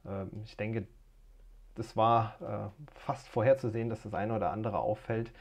Ähm, 0.06 0.30
ich 0.44 0.56
denke, 0.56 0.87
das 1.75 1.96
war 1.96 2.72
äh, 2.76 2.99
fast 2.99 3.28
vorherzusehen, 3.28 3.88
dass 3.88 4.02
das 4.02 4.14
eine 4.14 4.34
oder 4.34 4.50
andere 4.50 4.80
auffällt 4.80 5.32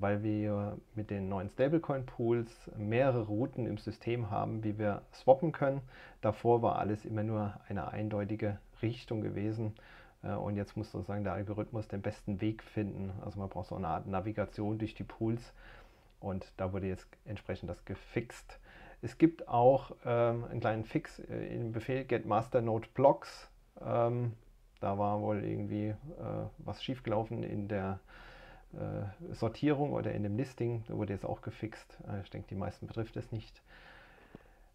weil 0.00 0.22
wir 0.22 0.78
mit 0.94 1.10
den 1.10 1.28
neuen 1.28 1.50
Stablecoin-Pools 1.50 2.70
mehrere 2.76 3.26
Routen 3.26 3.66
im 3.66 3.78
System 3.78 4.30
haben, 4.30 4.62
wie 4.62 4.78
wir 4.78 5.02
swappen 5.12 5.52
können. 5.52 5.82
Davor 6.20 6.62
war 6.62 6.78
alles 6.78 7.04
immer 7.04 7.24
nur 7.24 7.54
eine 7.68 7.88
eindeutige 7.88 8.58
Richtung 8.80 9.20
gewesen. 9.20 9.74
Äh, 10.22 10.34
und 10.34 10.56
jetzt 10.56 10.76
muss 10.76 10.92
sozusagen 10.92 11.24
der 11.24 11.32
Algorithmus 11.32 11.88
den 11.88 12.02
besten 12.02 12.40
Weg 12.40 12.62
finden. 12.62 13.10
Also 13.24 13.40
man 13.40 13.48
braucht 13.48 13.68
so 13.68 13.76
eine 13.76 13.88
Art 13.88 14.06
Navigation 14.06 14.78
durch 14.78 14.94
die 14.94 15.04
Pools. 15.04 15.52
Und 16.20 16.52
da 16.56 16.72
wurde 16.72 16.86
jetzt 16.86 17.06
entsprechend 17.24 17.70
das 17.70 17.84
gefixt. 17.84 18.58
Es 19.02 19.18
gibt 19.18 19.48
auch 19.48 19.92
ähm, 20.04 20.44
einen 20.44 20.60
kleinen 20.60 20.84
Fix 20.84 21.20
äh, 21.20 21.54
im 21.54 21.72
Befehl 21.72 22.04
get 22.04 22.26
master 22.26 22.60
node 22.60 22.88
blocks. 22.94 23.48
Ähm, 23.80 24.32
da 24.80 24.98
war 24.98 25.20
wohl 25.20 25.44
irgendwie 25.44 25.88
äh, 25.88 25.96
was 26.58 26.82
schiefgelaufen 26.82 27.42
in 27.42 27.68
der 27.68 28.00
äh, 28.72 29.34
Sortierung 29.34 29.92
oder 29.92 30.12
in 30.12 30.24
dem 30.24 30.36
Listing. 30.36 30.84
Da 30.88 30.96
wurde 30.96 31.12
jetzt 31.12 31.24
auch 31.24 31.42
gefixt. 31.42 31.98
Äh, 32.08 32.20
ich 32.22 32.30
denke, 32.30 32.48
die 32.48 32.54
meisten 32.56 32.86
betrifft 32.86 33.16
es 33.16 33.30
nicht. 33.32 33.62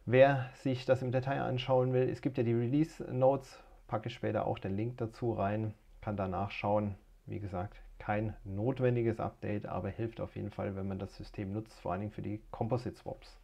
Wer 0.06 0.50
sich 0.56 0.86
das 0.86 1.02
im 1.02 1.12
Detail 1.12 1.42
anschauen 1.42 1.94
will, 1.94 2.10
es 2.10 2.22
gibt 2.22 2.38
ja 2.38 2.44
die 2.44 2.54
Release 2.54 3.04
Notes, 3.12 3.58
packe 3.88 4.10
ich 4.10 4.16
später 4.16 4.46
auch 4.46 4.60
den 4.60 4.76
Link 4.76 4.98
dazu 4.98 5.32
rein, 5.32 5.74
kann 6.02 6.18
da 6.18 6.28
nachschauen. 6.28 6.96
Wie 7.26 7.40
gesagt, 7.40 7.82
kein 8.04 8.36
notwendiges 8.44 9.22
Update, 9.22 9.66
aber 9.66 9.88
hilft 9.88 10.20
auf 10.20 10.36
jeden 10.36 10.52
Fall, 10.52 10.76
wenn 10.76 10.90
man 10.90 11.00
das 11.00 11.16
System 11.16 11.54
nutzt, 11.54 11.80
vor 11.80 11.94
allen 11.94 12.02
Dingen 12.02 12.12
für 12.12 12.22
die 12.22 12.42
Composite 12.52 12.98
Swaps. 12.98 13.38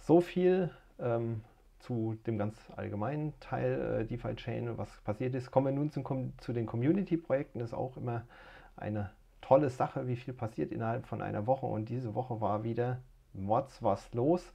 So 0.00 0.20
viel 0.20 0.70
ähm, 0.98 1.42
zu 1.78 2.18
dem 2.26 2.36
ganz 2.36 2.56
allgemeinen 2.74 3.32
Teil 3.38 4.00
äh, 4.00 4.04
DeFi 4.04 4.34
Chain, 4.34 4.76
was 4.76 4.90
passiert 5.02 5.36
ist. 5.36 5.52
Kommen 5.52 5.66
wir 5.66 5.72
nun 5.72 5.92
zum, 5.92 6.32
zu 6.38 6.52
den 6.52 6.66
Community-Projekten. 6.66 7.60
Das 7.60 7.68
ist 7.68 7.74
auch 7.74 7.96
immer 7.96 8.26
eine 8.74 9.10
tolle 9.40 9.70
Sache, 9.70 10.08
wie 10.08 10.16
viel 10.16 10.34
passiert 10.34 10.72
innerhalb 10.72 11.06
von 11.06 11.22
einer 11.22 11.46
Woche. 11.46 11.66
Und 11.66 11.88
diese 11.88 12.16
Woche 12.16 12.40
war 12.40 12.64
wieder 12.64 12.98
Mods 13.34 13.84
was 13.84 14.12
los. 14.12 14.52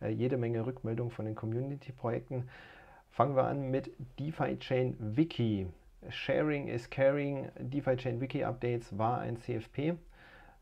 Äh, 0.00 0.08
jede 0.08 0.36
Menge 0.36 0.66
Rückmeldungen 0.66 1.12
von 1.12 1.26
den 1.26 1.36
Community-Projekten. 1.36 2.48
Fangen 3.12 3.36
wir 3.36 3.44
an 3.44 3.70
mit 3.70 3.92
DeFi 4.18 4.58
Chain 4.58 4.96
Wiki. 4.98 5.68
Sharing 6.08 6.68
is 6.68 6.88
Caring. 6.90 7.50
DeFi 7.58 7.96
Chain 7.96 8.20
Wiki 8.20 8.44
Updates 8.44 8.96
war 8.96 9.20
ein 9.20 9.36
CFP. 9.36 9.94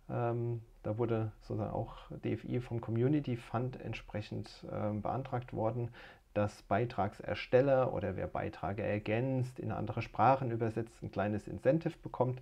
Ähm, 0.09 0.63
da 0.83 0.99
wurde 0.99 1.33
sozusagen 1.43 1.73
auch 1.73 1.97
DFI 2.25 2.61
vom 2.61 2.81
Community 2.81 3.37
Fund 3.37 3.81
entsprechend 3.81 4.67
ähm, 4.73 5.03
beantragt 5.03 5.53
worden, 5.53 5.91
dass 6.35 6.63
Beitragsersteller 6.63 7.93
oder 7.93 8.17
wer 8.17 8.27
Beiträge 8.27 8.83
ergänzt, 8.83 9.59
in 9.59 9.73
andere 9.73 10.03
Sprachen 10.03 10.51
übersetzt, 10.51 11.03
ein 11.03 11.11
kleines 11.11 11.49
Incentive 11.49 11.95
bekommt 12.03 12.41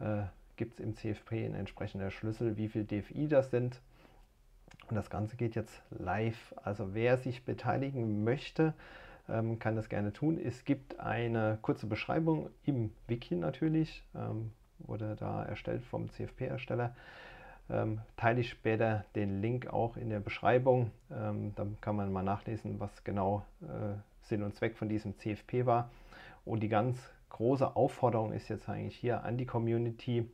äh, 0.00 0.22
gibt 0.56 0.74
es 0.74 0.80
im 0.80 0.94
CFP 0.94 1.46
ein 1.46 1.54
entsprechender 1.54 2.10
Schlüssel, 2.10 2.56
wie 2.56 2.68
viel 2.68 2.84
DFI 2.84 3.28
das 3.28 3.50
sind. 3.50 3.80
Und 4.88 4.96
das 4.96 5.08
Ganze 5.10 5.36
geht 5.36 5.54
jetzt 5.54 5.82
live. 5.90 6.54
Also 6.62 6.94
wer 6.94 7.16
sich 7.16 7.44
beteiligen 7.44 8.24
möchte, 8.24 8.74
ähm, 9.28 9.58
kann 9.58 9.76
das 9.76 9.88
gerne 9.88 10.12
tun. 10.12 10.38
Es 10.42 10.64
gibt 10.64 11.00
eine 11.00 11.58
kurze 11.62 11.86
Beschreibung 11.86 12.50
im 12.64 12.92
Wiki 13.06 13.36
natürlich, 13.36 14.02
ähm, 14.14 14.52
wurde 14.78 15.16
da 15.18 15.44
erstellt 15.44 15.84
vom 15.84 16.10
CFP-Ersteller. 16.10 16.94
Ähm, 17.70 18.00
teile 18.16 18.40
ich 18.40 18.48
später 18.48 19.04
den 19.14 19.42
Link 19.42 19.66
auch 19.66 19.96
in 19.96 20.08
der 20.08 20.20
Beschreibung. 20.20 20.90
Ähm, 21.10 21.52
dann 21.54 21.76
kann 21.80 21.96
man 21.96 22.12
mal 22.12 22.22
nachlesen, 22.22 22.80
was 22.80 23.04
genau 23.04 23.44
äh, 23.62 23.98
Sinn 24.22 24.42
und 24.42 24.54
Zweck 24.54 24.76
von 24.76 24.88
diesem 24.88 25.18
CFP 25.18 25.66
war. 25.66 25.90
Und 26.44 26.60
die 26.60 26.68
ganz 26.68 26.98
große 27.28 27.76
Aufforderung 27.76 28.32
ist 28.32 28.48
jetzt 28.48 28.68
eigentlich 28.68 28.96
hier 28.96 29.24
an 29.24 29.36
die 29.36 29.46
Community. 29.46 30.28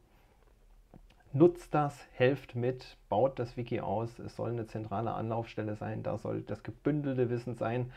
Nutzt 1.33 1.75
das, 1.75 2.07
helft 2.13 2.55
mit, 2.55 2.97
baut 3.09 3.41
das 3.41 3.57
Wiki 3.57 3.81
aus. 3.81 4.21
Es 4.21 4.37
soll 4.37 4.51
eine 4.51 4.67
zentrale 4.67 5.13
Anlaufstelle 5.13 5.75
sein, 5.75 6.05
da 6.05 6.17
soll 6.17 6.43
das 6.43 6.63
gebündelte 6.63 7.29
Wissen 7.31 7.57
sein. 7.57 7.91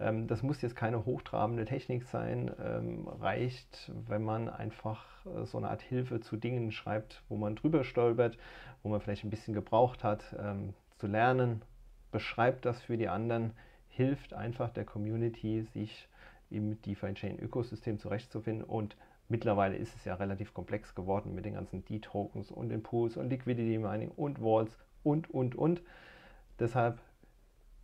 Ähm, 0.00 0.26
das 0.26 0.42
muss 0.42 0.62
jetzt 0.62 0.76
keine 0.76 1.04
hochtrabende 1.04 1.64
Technik 1.64 2.04
sein. 2.04 2.50
Ähm, 2.62 3.08
reicht, 3.08 3.90
wenn 4.06 4.22
man 4.22 4.48
einfach 4.48 5.04
äh, 5.26 5.44
so 5.44 5.58
eine 5.58 5.68
Art 5.68 5.82
Hilfe 5.82 6.20
zu 6.20 6.36
Dingen 6.36 6.72
schreibt, 6.72 7.22
wo 7.28 7.36
man 7.36 7.56
drüber 7.56 7.84
stolpert, 7.84 8.38
wo 8.82 8.88
man 8.88 9.00
vielleicht 9.00 9.24
ein 9.24 9.30
bisschen 9.30 9.54
gebraucht 9.54 10.04
hat, 10.04 10.36
ähm, 10.38 10.74
zu 10.98 11.06
lernen. 11.06 11.62
Beschreibt 12.12 12.64
das 12.64 12.80
für 12.82 12.96
die 12.96 13.08
anderen, 13.08 13.52
hilft 13.88 14.32
einfach 14.34 14.70
der 14.70 14.84
Community, 14.84 15.62
sich 15.62 16.08
im 16.50 16.80
DeFi-Chain-Ökosystem 16.82 17.98
zurechtzufinden. 17.98 18.64
Und 18.64 18.96
mittlerweile 19.28 19.76
ist 19.76 19.94
es 19.96 20.04
ja 20.04 20.14
relativ 20.14 20.54
komplex 20.54 20.94
geworden 20.94 21.34
mit 21.34 21.44
den 21.44 21.54
ganzen 21.54 21.84
D-Tokens 21.84 22.50
und 22.50 22.70
den 22.70 22.82
Pools 22.82 23.16
und 23.16 23.28
Liquidity 23.28 23.78
Mining 23.78 24.10
und 24.16 24.40
Walls 24.40 24.78
und, 25.02 25.30
und, 25.30 25.54
und. 25.54 25.82
Deshalb 26.58 26.98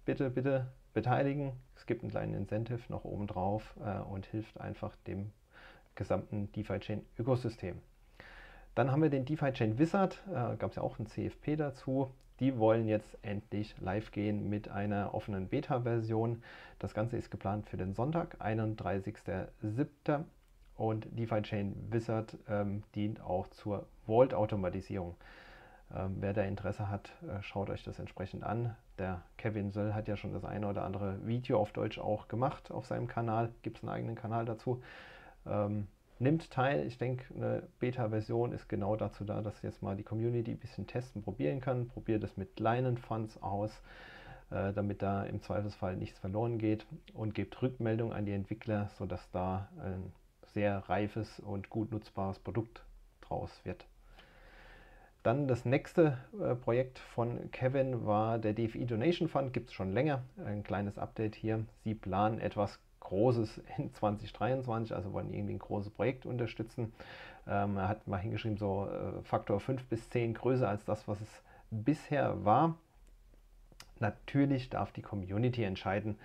bitte, 0.04 0.30
bitte 0.30 0.66
beteiligen. 0.94 1.52
Es 1.76 1.86
gibt 1.86 2.02
einen 2.02 2.10
kleinen 2.10 2.34
Incentive 2.34 2.80
noch 2.88 3.04
oben 3.04 3.26
drauf 3.26 3.74
äh, 3.84 3.98
und 3.98 4.26
hilft 4.26 4.58
einfach 4.60 4.96
dem 5.06 5.32
gesamten 5.94 6.50
DeFi-Chain-Ökosystem. 6.52 7.76
Dann 8.74 8.90
haben 8.90 9.02
wir 9.02 9.10
den 9.10 9.24
DeFi 9.24 9.52
Chain 9.52 9.78
Wizard, 9.78 10.22
äh, 10.28 10.56
gab 10.56 10.70
es 10.70 10.76
ja 10.76 10.82
auch 10.82 10.98
ein 10.98 11.06
CFP 11.06 11.56
dazu. 11.56 12.10
Die 12.40 12.58
wollen 12.58 12.88
jetzt 12.88 13.16
endlich 13.22 13.76
live 13.80 14.10
gehen 14.10 14.48
mit 14.48 14.68
einer 14.68 15.14
offenen 15.14 15.48
Beta-Version. 15.48 16.42
Das 16.80 16.94
Ganze 16.94 17.16
ist 17.16 17.30
geplant 17.30 17.68
für 17.68 17.76
den 17.76 17.94
Sonntag, 17.94 18.40
31.07. 18.40 20.24
Und 20.76 21.06
DeFi 21.16 21.42
Chain 21.42 21.76
Wizard 21.90 22.36
ähm, 22.48 22.82
dient 22.96 23.20
auch 23.20 23.46
zur 23.48 23.86
Vault-Automatisierung. 24.06 25.14
Ähm, 25.94 26.16
wer 26.18 26.32
da 26.32 26.42
Interesse 26.42 26.88
hat, 26.88 27.12
äh, 27.22 27.40
schaut 27.42 27.70
euch 27.70 27.84
das 27.84 28.00
entsprechend 28.00 28.42
an. 28.42 28.74
Der 28.98 29.22
Kevin 29.38 29.72
Söll 29.72 29.92
hat 29.92 30.06
ja 30.06 30.16
schon 30.16 30.32
das 30.32 30.44
eine 30.44 30.68
oder 30.68 30.84
andere 30.84 31.26
Video 31.26 31.58
auf 31.58 31.72
Deutsch 31.72 31.98
auch 31.98 32.28
gemacht 32.28 32.70
auf 32.70 32.86
seinem 32.86 33.08
Kanal. 33.08 33.52
Gibt 33.62 33.78
es 33.78 33.82
einen 33.82 33.92
eigenen 33.92 34.14
Kanal 34.14 34.44
dazu. 34.44 34.82
Ähm, 35.46 35.88
nimmt 36.18 36.50
teil. 36.50 36.86
Ich 36.86 36.98
denke, 36.98 37.34
eine 37.34 37.64
Beta-Version 37.80 38.52
ist 38.52 38.68
genau 38.68 38.94
dazu 38.96 39.24
da, 39.24 39.42
dass 39.42 39.62
jetzt 39.62 39.82
mal 39.82 39.96
die 39.96 40.04
Community 40.04 40.52
ein 40.52 40.58
bisschen 40.58 40.86
testen, 40.86 41.22
probieren 41.22 41.60
kann. 41.60 41.88
Probiert 41.88 42.22
es 42.22 42.36
mit 42.36 42.54
kleinen 42.54 42.96
Funds 42.96 43.42
aus, 43.42 43.70
äh, 44.50 44.72
damit 44.72 45.02
da 45.02 45.24
im 45.24 45.42
Zweifelsfall 45.42 45.96
nichts 45.96 46.18
verloren 46.20 46.58
geht 46.58 46.86
und 47.14 47.34
gebt 47.34 47.60
Rückmeldung 47.62 48.12
an 48.12 48.26
die 48.26 48.32
Entwickler, 48.32 48.90
sodass 48.96 49.28
da 49.32 49.68
ein 49.82 50.12
sehr 50.52 50.88
reifes 50.88 51.40
und 51.40 51.68
gut 51.68 51.90
nutzbares 51.90 52.38
Produkt 52.38 52.84
draus 53.22 53.50
wird. 53.64 53.86
Dann 55.24 55.48
das 55.48 55.64
nächste 55.64 56.18
äh, 56.38 56.54
Projekt 56.54 56.98
von 56.98 57.50
Kevin 57.50 58.04
war 58.04 58.38
der 58.38 58.52
DFI 58.52 58.84
Donation 58.84 59.26
Fund, 59.26 59.54
gibt 59.54 59.70
es 59.70 59.74
schon 59.74 59.90
länger. 59.90 60.22
Ein 60.44 60.62
kleines 60.62 60.98
Update 60.98 61.34
hier. 61.34 61.64
Sie 61.82 61.94
planen 61.94 62.38
etwas 62.38 62.78
Großes 63.00 63.62
in 63.78 63.92
2023, 63.94 64.94
also 64.94 65.14
wollen 65.14 65.32
irgendwie 65.32 65.54
ein 65.54 65.58
großes 65.58 65.90
Projekt 65.90 66.26
unterstützen. 66.26 66.92
Ähm, 67.46 67.78
er 67.78 67.88
hat 67.88 68.06
mal 68.06 68.18
hingeschrieben, 68.18 68.58
so 68.58 68.86
äh, 68.86 69.22
Faktor 69.22 69.60
5 69.60 69.86
bis 69.86 70.10
10 70.10 70.34
größer 70.34 70.68
als 70.68 70.84
das, 70.84 71.08
was 71.08 71.22
es 71.22 71.42
bisher 71.70 72.44
war. 72.44 72.76
Natürlich 74.00 74.68
darf 74.68 74.92
die 74.92 75.02
Community 75.02 75.64
entscheiden, 75.64 76.18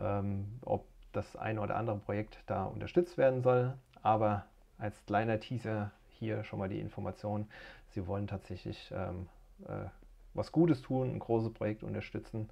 ähm, 0.00 0.46
ob 0.62 0.86
das 1.12 1.36
eine 1.36 1.60
oder 1.60 1.76
andere 1.76 1.98
Projekt 1.98 2.38
da 2.46 2.64
unterstützt 2.64 3.18
werden 3.18 3.42
soll. 3.42 3.74
Aber 4.02 4.46
als 4.78 5.04
kleiner 5.04 5.38
Teaser 5.38 5.90
hier 6.18 6.44
schon 6.44 6.58
mal 6.58 6.68
die 6.68 6.80
Information, 6.80 7.48
sie 7.88 8.06
wollen 8.06 8.26
tatsächlich 8.26 8.92
ähm, 8.94 9.28
äh, 9.66 9.86
was 10.34 10.52
Gutes 10.52 10.82
tun, 10.82 11.14
ein 11.14 11.18
großes 11.18 11.52
Projekt 11.52 11.82
unterstützen 11.82 12.48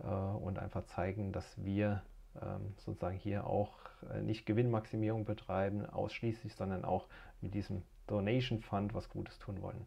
äh, 0.00 0.06
und 0.06 0.58
einfach 0.58 0.84
zeigen, 0.84 1.32
dass 1.32 1.44
wir 1.64 2.02
ähm, 2.42 2.74
sozusagen 2.78 3.16
hier 3.16 3.46
auch 3.46 3.72
äh, 4.12 4.20
nicht 4.20 4.46
Gewinnmaximierung 4.46 5.24
betreiben, 5.24 5.86
ausschließlich, 5.86 6.54
sondern 6.54 6.84
auch 6.84 7.06
mit 7.40 7.54
diesem 7.54 7.82
Donation 8.06 8.60
Fund 8.60 8.94
was 8.94 9.08
Gutes 9.08 9.38
tun 9.38 9.62
wollen. 9.62 9.86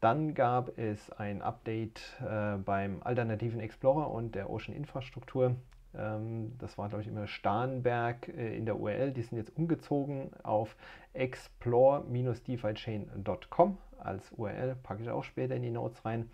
Dann 0.00 0.34
gab 0.34 0.76
es 0.78 1.10
ein 1.10 1.42
Update 1.42 2.00
äh, 2.20 2.56
beim 2.56 3.02
alternativen 3.04 3.60
Explorer 3.60 4.10
und 4.10 4.34
der 4.34 4.50
Ocean 4.50 4.76
Infrastruktur. 4.76 5.54
Ähm, 5.96 6.52
das 6.58 6.76
war, 6.78 6.88
glaube 6.88 7.02
ich, 7.02 7.08
immer 7.08 7.26
Starnberg 7.26 8.28
äh, 8.28 8.56
in 8.56 8.64
der 8.66 8.78
URL. 8.78 9.10
Die 9.12 9.22
sind 9.22 9.38
jetzt 9.38 9.56
umgezogen 9.56 10.30
auf 10.42 10.76
explore-defichain.com 11.12 13.78
als 13.98 14.30
URL. 14.32 14.76
Packe 14.82 15.02
ich 15.02 15.10
auch 15.10 15.24
später 15.24 15.54
in 15.54 15.62
die 15.62 15.70
Notes 15.70 16.04
rein. 16.04 16.30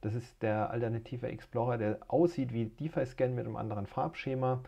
Das 0.00 0.14
ist 0.14 0.42
der 0.42 0.70
alternative 0.70 1.26
Explorer, 1.26 1.76
der 1.76 1.98
aussieht 2.06 2.52
wie 2.52 2.66
DeFi-Scan 2.66 3.34
mit 3.34 3.46
einem 3.46 3.56
anderen 3.56 3.86
Farbschema. 3.86 4.60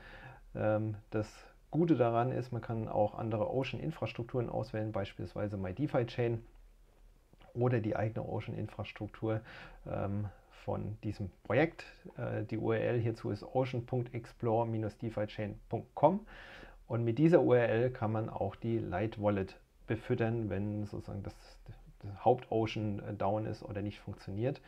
Ähm, 0.54 0.97
das 1.11 1.28
Gute 1.70 1.97
daran 1.97 2.32
ist, 2.32 2.52
man 2.52 2.62
kann 2.62 2.88
auch 2.88 3.14
andere 3.14 3.52
Ocean-Infrastrukturen 3.52 4.50
auswählen, 4.50 4.90
beispielsweise 4.90 5.56
MyDeFi-Chain 5.56 6.42
oder 7.54 7.80
die 7.80 7.94
eigene 7.94 8.28
Ocean-Infrastruktur 8.28 9.40
ähm, 9.88 10.28
von 10.64 10.96
diesem 11.02 11.30
Projekt. 11.44 11.84
Äh, 12.16 12.44
die 12.44 12.56
URL 12.58 13.00
hierzu 13.00 13.30
ist 13.30 13.42
ocean.explore-defichain.com 13.42 16.26
und 16.86 17.04
mit 17.04 17.18
dieser 17.18 17.42
URL 17.42 17.90
kann 17.90 18.12
man 18.12 18.28
auch 18.28 18.54
die 18.56 18.78
Light 18.78 19.23
Wallet 19.23 19.58
befüttern, 19.86 20.50
wenn 20.50 20.84
sozusagen 20.86 21.23
das, 21.23 21.34
das 21.66 21.76
Haupt-Ocean 22.25 23.00
äh, 23.00 23.14
down 23.14 23.46
ist 23.46 23.62
oder 23.62 23.82
nicht 23.82 24.00
funktioniert. 24.00 24.60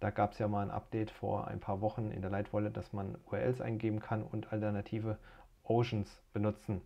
Da 0.00 0.10
gab 0.10 0.32
es 0.32 0.38
ja 0.38 0.48
mal 0.48 0.62
ein 0.62 0.70
Update 0.70 1.10
vor 1.10 1.48
ein 1.48 1.60
paar 1.60 1.80
Wochen 1.80 2.10
in 2.10 2.20
der 2.20 2.30
Light 2.30 2.52
Wallet, 2.52 2.76
dass 2.76 2.92
man 2.92 3.16
URLs 3.30 3.60
eingeben 3.60 4.00
kann 4.00 4.22
und 4.22 4.52
alternative 4.52 5.18
Oceans 5.64 6.20
benutzen. 6.32 6.82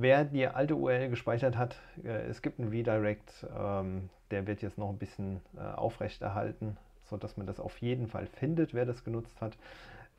Wer 0.00 0.24
die 0.26 0.46
alte 0.46 0.76
URL 0.76 1.08
gespeichert 1.08 1.56
hat, 1.56 1.74
äh, 2.04 2.28
es 2.28 2.40
gibt 2.40 2.60
einen 2.60 2.68
Redirect, 2.68 3.44
ähm, 3.52 4.10
der 4.30 4.46
wird 4.46 4.62
jetzt 4.62 4.78
noch 4.78 4.90
ein 4.90 4.96
bisschen 4.96 5.40
äh, 5.56 5.60
aufrechterhalten, 5.60 6.76
sodass 7.02 7.36
man 7.36 7.48
das 7.48 7.58
auf 7.58 7.78
jeden 7.78 8.06
Fall 8.06 8.26
findet, 8.26 8.74
wer 8.74 8.86
das 8.86 9.02
genutzt 9.02 9.40
hat. 9.40 9.58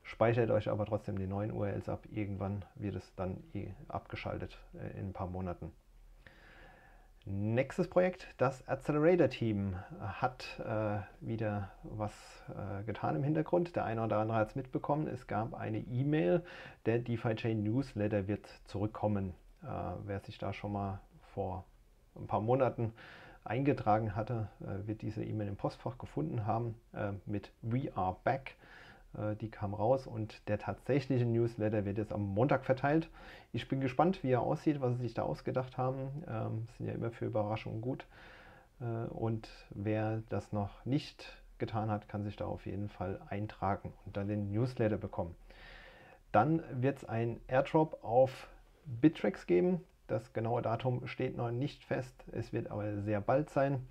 Speichert 0.04 0.52
euch 0.52 0.68
aber 0.68 0.86
trotzdem 0.86 1.18
die 1.18 1.28
neuen 1.28 1.54
URLs 1.54 1.88
ab. 1.88 2.04
Irgendwann 2.12 2.66
wird 2.76 2.96
es 2.96 3.16
dann 3.16 3.42
eh 3.54 3.70
abgeschaltet 3.88 4.58
äh, 4.74 5.00
in 5.00 5.12
ein 5.12 5.14
paar 5.14 5.28
Monaten. 5.28 5.72
Nächstes 7.24 7.90
Projekt, 7.90 8.28
das 8.38 8.68
Accelerator 8.68 9.30
Team 9.30 9.78
hat 10.02 10.60
äh, 10.60 10.98
wieder 11.26 11.72
was 11.84 12.12
äh, 12.50 12.84
getan 12.84 13.16
im 13.16 13.24
Hintergrund. 13.24 13.78
Der 13.78 13.86
eine 13.86 14.04
oder 14.04 14.18
andere 14.18 14.40
hat 14.40 14.50
es 14.50 14.56
mitbekommen. 14.58 15.08
Es 15.08 15.26
gab 15.26 15.54
eine 15.54 15.78
E-Mail, 15.78 16.44
der 16.86 17.00
DeFi 17.00 17.36
Chain 17.36 17.64
Newsletter 17.64 18.28
wird 18.28 18.46
zurückkommen. 18.66 19.34
Äh, 19.64 19.68
wer 20.06 20.20
sich 20.20 20.38
da 20.38 20.54
schon 20.54 20.74
mal 20.74 21.00
vor 21.34 21.66
ein 22.16 22.28
paar 22.28 22.42
Monaten 22.42 22.94
eingetragen 23.44 24.16
hatte, 24.16 24.48
äh, 24.62 24.88
wird 24.88 25.02
diese 25.02 25.24
E-Mail 25.24 25.48
im 25.48 25.56
Postfach 25.56 25.98
gefunden 25.98 26.46
haben 26.46 26.76
äh, 26.94 27.12
mit 27.26 27.52
We 27.62 27.92
Are 27.96 28.18
Back. 28.24 28.56
Äh, 29.18 29.36
die 29.36 29.50
kam 29.50 29.74
raus 29.74 30.08
und 30.08 30.48
der 30.48 30.60
tatsächliche 30.60 31.26
Newsletter 31.26 31.86
wird 31.86 31.98
jetzt 31.98 32.14
am 32.14 32.24
Montag 32.24 32.66
verteilt. 32.66 33.10
Ich 33.52 33.68
bin 33.68 33.82
gespannt, 33.82 34.24
wie 34.24 34.32
er 34.32 34.42
aussieht, 34.42 34.82
was 34.82 34.96
sie 34.96 35.04
sich 35.04 35.14
da 35.14 35.24
ausgedacht 35.24 35.78
haben. 35.78 36.24
Ähm, 36.28 36.68
sind 36.78 36.88
ja 36.88 36.94
immer 36.94 37.12
für 37.12 37.26
Überraschungen 37.26 37.82
gut. 37.82 38.06
Äh, 38.82 38.86
und 39.10 39.50
wer 39.72 40.22
das 40.30 40.52
noch 40.52 40.86
nicht 40.86 41.26
getan 41.58 41.90
hat, 41.90 42.08
kann 42.08 42.24
sich 42.24 42.36
da 42.36 42.46
auf 42.46 42.66
jeden 42.66 42.90
Fall 42.90 43.20
eintragen 43.30 43.94
und 44.06 44.16
dann 44.16 44.28
den 44.28 44.52
Newsletter 44.52 44.98
bekommen. 44.98 45.36
Dann 46.32 46.62
wird 46.72 47.00
es 47.00 47.06
ein 47.06 47.40
Airdrop 47.48 48.04
auf 48.04 48.48
Bittrex 48.86 49.48
geben. 49.48 49.82
Das 50.08 50.34
genaue 50.34 50.62
Datum 50.62 51.08
steht 51.08 51.38
noch 51.38 51.52
nicht 51.52 51.84
fest. 51.84 52.24
Es 52.32 52.52
wird 52.52 52.72
aber 52.72 52.98
sehr 53.02 53.22
bald 53.22 53.50
sein. 53.50 53.86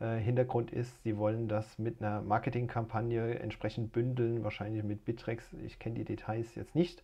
Äh, 0.00 0.16
Hintergrund 0.16 0.70
ist, 0.70 1.02
sie 1.02 1.16
wollen 1.18 1.46
das 1.48 1.78
mit 1.78 2.00
einer 2.00 2.22
Marketingkampagne 2.22 3.38
entsprechend 3.38 3.92
bündeln, 3.92 4.42
wahrscheinlich 4.42 4.82
mit 4.82 5.04
Bittrex. 5.04 5.52
Ich 5.64 5.78
kenne 5.78 5.96
die 5.96 6.04
Details 6.04 6.54
jetzt 6.54 6.74
nicht, 6.74 7.02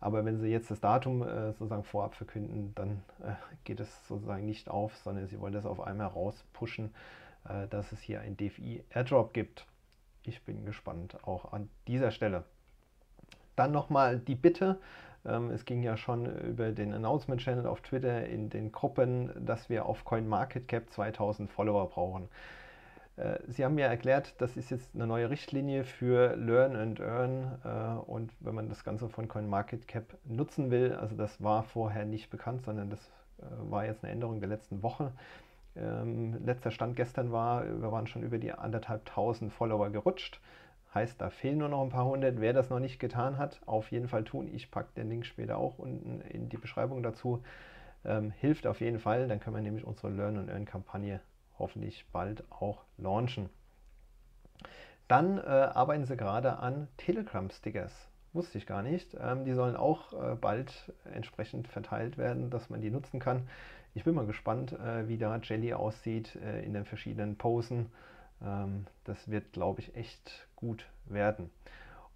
aber 0.00 0.24
wenn 0.24 0.38
sie 0.38 0.48
jetzt 0.48 0.70
das 0.70 0.80
Datum 0.80 1.22
äh, 1.22 1.52
sozusagen 1.52 1.84
vorab 1.84 2.14
verkünden, 2.14 2.72
dann 2.74 3.02
äh, 3.22 3.32
geht 3.64 3.80
es 3.80 4.06
sozusagen 4.06 4.46
nicht 4.46 4.70
auf, 4.70 4.96
sondern 4.96 5.26
sie 5.26 5.40
wollen 5.40 5.52
das 5.52 5.66
auf 5.66 5.80
einmal 5.80 6.06
rauspushen, 6.06 6.94
äh, 7.48 7.66
dass 7.68 7.90
es 7.92 8.00
hier 8.00 8.20
ein 8.20 8.36
DFI 8.36 8.84
Airdrop 8.90 9.34
gibt. 9.34 9.66
Ich 10.22 10.42
bin 10.44 10.64
gespannt 10.64 11.18
auch 11.24 11.52
an 11.52 11.68
dieser 11.88 12.12
Stelle. 12.12 12.44
Dann 13.56 13.72
nochmal 13.72 14.18
die 14.18 14.34
Bitte, 14.34 14.78
es 15.26 15.64
ging 15.64 15.82
ja 15.82 15.96
schon 15.96 16.26
über 16.42 16.70
den 16.72 16.92
Announcement-Channel 16.92 17.66
auf 17.66 17.80
Twitter 17.80 18.26
in 18.26 18.48
den 18.48 18.70
Gruppen, 18.70 19.32
dass 19.44 19.68
wir 19.68 19.86
auf 19.86 20.04
CoinMarketCap 20.04 20.90
2000 20.90 21.50
Follower 21.50 21.88
brauchen. 21.88 22.28
Äh, 23.16 23.38
Sie 23.48 23.64
haben 23.64 23.78
ja 23.78 23.86
erklärt, 23.86 24.34
das 24.38 24.56
ist 24.56 24.70
jetzt 24.70 24.94
eine 24.94 25.06
neue 25.06 25.30
Richtlinie 25.30 25.84
für 25.84 26.36
Learn 26.36 26.76
and 26.76 27.00
Earn 27.00 27.58
äh, 27.64 28.10
und 28.10 28.32
wenn 28.40 28.54
man 28.54 28.68
das 28.68 28.84
Ganze 28.84 29.08
von 29.08 29.28
CoinMarketCap 29.28 30.16
nutzen 30.24 30.70
will, 30.70 30.94
also 30.94 31.16
das 31.16 31.42
war 31.42 31.62
vorher 31.62 32.04
nicht 32.04 32.30
bekannt, 32.30 32.62
sondern 32.62 32.90
das 32.90 33.00
äh, 33.38 33.44
war 33.70 33.84
jetzt 33.84 34.04
eine 34.04 34.12
Änderung 34.12 34.40
der 34.40 34.48
letzten 34.48 34.82
Woche. 34.82 35.12
Ähm, 35.74 36.44
letzter 36.44 36.70
Stand 36.70 36.96
gestern 36.96 37.32
war, 37.32 37.64
wir 37.64 37.92
waren 37.92 38.06
schon 38.06 38.22
über 38.22 38.38
die 38.38 38.52
anderthalbtausend 38.52 39.52
Follower 39.52 39.90
gerutscht. 39.90 40.40
Heißt, 40.96 41.20
da 41.20 41.28
fehlen 41.28 41.58
nur 41.58 41.68
noch 41.68 41.82
ein 41.82 41.90
paar 41.90 42.06
hundert. 42.06 42.40
Wer 42.40 42.54
das 42.54 42.70
noch 42.70 42.78
nicht 42.78 42.98
getan 42.98 43.36
hat, 43.36 43.60
auf 43.66 43.90
jeden 43.90 44.08
Fall 44.08 44.24
tun. 44.24 44.48
Ich 44.54 44.70
packe 44.70 44.94
den 44.96 45.10
Link 45.10 45.26
später 45.26 45.58
auch 45.58 45.78
unten 45.78 46.22
in 46.22 46.48
die 46.48 46.56
Beschreibung 46.56 47.02
dazu. 47.02 47.42
Ähm, 48.02 48.30
hilft 48.30 48.66
auf 48.66 48.80
jeden 48.80 48.98
Fall. 48.98 49.28
Dann 49.28 49.38
können 49.38 49.56
wir 49.56 49.62
nämlich 49.62 49.84
unsere 49.84 50.08
Learn 50.08 50.38
and 50.38 50.48
Earn 50.48 50.64
Kampagne 50.64 51.20
hoffentlich 51.58 52.06
bald 52.12 52.50
auch 52.50 52.84
launchen. 52.96 53.50
Dann 55.06 55.36
äh, 55.36 55.42
arbeiten 55.42 56.06
sie 56.06 56.16
gerade 56.16 56.60
an 56.60 56.88
Telegram-Stickers. 56.96 57.92
Wusste 58.32 58.56
ich 58.56 58.66
gar 58.66 58.82
nicht. 58.82 59.14
Ähm, 59.20 59.44
die 59.44 59.52
sollen 59.52 59.76
auch 59.76 60.14
äh, 60.14 60.34
bald 60.34 60.94
entsprechend 61.12 61.68
verteilt 61.68 62.16
werden, 62.16 62.48
dass 62.48 62.70
man 62.70 62.80
die 62.80 62.90
nutzen 62.90 63.20
kann. 63.20 63.50
Ich 63.92 64.04
bin 64.04 64.14
mal 64.14 64.24
gespannt, 64.24 64.72
äh, 64.72 65.06
wie 65.08 65.18
da 65.18 65.36
Jelly 65.42 65.74
aussieht 65.74 66.36
äh, 66.36 66.64
in 66.64 66.72
den 66.72 66.86
verschiedenen 66.86 67.36
Posen. 67.36 67.92
Ähm, 68.42 68.86
das 69.04 69.30
wird, 69.30 69.52
glaube 69.52 69.80
ich, 69.80 69.94
echt 69.96 70.48
gut 70.56 70.86
werden. 71.06 71.50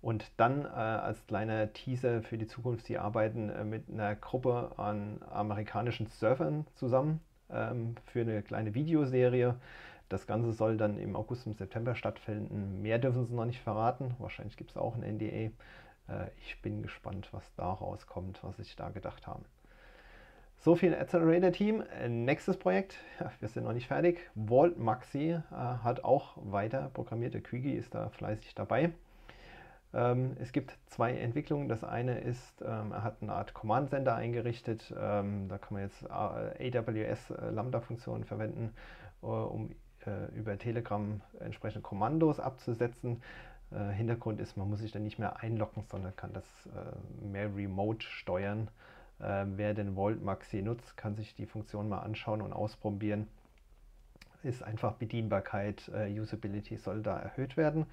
Und 0.03 0.31
dann 0.39 0.65
äh, 0.65 0.69
als 0.69 1.27
kleiner 1.27 1.73
Teaser 1.73 2.23
für 2.23 2.39
die 2.39 2.47
Zukunft, 2.47 2.87
sie 2.87 2.99
arbeiten 2.99 3.51
äh, 3.51 3.65
mit 3.65 3.89
einer 3.91 4.15
Gruppe 4.17 4.73
an 4.79 5.21
amerikanischen 5.31 6.07
Surfern 6.07 6.67
zusammen. 6.75 7.21
ähm, 7.51 7.97
für 8.07 8.21
eine 8.23 8.43
kleine 8.43 8.75
Videoserie. 8.75 9.57
Das 10.09 10.27
Ganze 10.27 10.53
soll 10.53 10.77
dann 10.77 10.99
im 10.99 11.17
August 11.17 11.47
und 11.47 11.57
September 11.59 11.95
stattfinden. 11.95 12.83
Mehr 12.83 12.99
dürfen 12.99 13.25
sie 13.27 13.35
noch 13.35 13.45
nicht 13.47 13.61
verraten. 13.61 14.15
Wahrscheinlich 14.19 14.57
gibt 14.57 14.71
es 14.71 14.77
auch 14.77 14.97
ein 14.97 15.03
NDA. 15.03 15.51
Äh, 16.09 16.31
ich 16.43 16.61
bin 16.63 16.83
gespannt, 16.83 17.29
was 17.33 17.45
da 17.57 17.73
rauskommt, 17.73 18.43
was 18.45 18.57
sich 18.57 18.77
da 18.77 18.91
gedacht 18.91 19.27
haben. 19.27 19.45
So 20.63 20.77
viel 20.77 20.95
Accelerator 20.95 21.53
Team. 21.53 21.83
Nächstes 22.07 22.59
Projekt, 22.59 22.99
ja, 23.19 23.33
wir 23.41 23.49
sind 23.49 23.65
noch 23.65 23.73
nicht 23.73 23.87
fertig. 23.87 24.31
Vault 24.35 24.79
Maxi 24.79 25.31
äh, 25.31 25.41
hat 25.51 26.05
auch 26.05 26.37
weiter 26.37 26.91
programmiert. 26.93 27.33
Der 27.33 27.41
Quiggy 27.41 27.73
ist 27.73 27.95
da 27.95 28.11
fleißig 28.11 28.55
dabei. 28.55 28.93
Ähm, 29.95 30.37
es 30.39 30.53
gibt 30.53 30.77
zwei 30.85 31.15
Entwicklungen. 31.15 31.71
Das 31.71 31.83
eine 31.83 32.21
ist, 32.21 32.61
ähm, 32.61 32.93
er 32.93 33.03
hat 33.05 33.23
eine 33.23 33.33
Art 33.33 33.55
Command 33.55 33.89
Center 33.89 34.15
eingerichtet. 34.15 34.93
Ähm, 35.01 35.49
da 35.49 35.57
kann 35.57 35.73
man 35.73 35.85
jetzt 35.85 36.03
äh, 36.03 36.79
AWS 36.79 37.31
äh, 37.31 37.51
Lambda-Funktionen 37.53 38.25
verwenden, 38.25 38.75
äh, 39.23 39.27
um 39.29 39.71
äh, 40.05 40.27
über 40.37 40.59
Telegram 40.59 41.23
entsprechende 41.39 41.81
Kommandos 41.81 42.39
abzusetzen. 42.39 43.23
Hintergrund 43.93 44.41
ist, 44.41 44.57
man 44.57 44.69
muss 44.69 44.81
sich 44.81 44.91
dann 44.91 45.05
nicht 45.05 45.21
mehr 45.21 45.39
einloggen, 45.45 45.85
sondern 45.89 46.17
kann 46.17 46.33
das 46.33 46.45
mehr 47.23 47.55
remote 47.55 48.05
steuern. 48.05 48.67
Wer 49.21 49.75
den 49.75 49.97
Vault 49.97 50.23
Maxi 50.23 50.63
nutzt, 50.63 50.97
kann 50.97 51.15
sich 51.15 51.35
die 51.35 51.47
Funktion 51.47 51.89
mal 51.89 51.99
anschauen 51.99 52.41
und 52.41 52.53
ausprobieren. 52.53 53.27
Ist 54.43 54.63
einfach 54.63 54.95
Bedienbarkeit, 54.95 55.91
Usability 56.11 56.77
soll 56.77 57.03
da 57.03 57.19
erhöht 57.19 57.57
werden. 57.57 57.87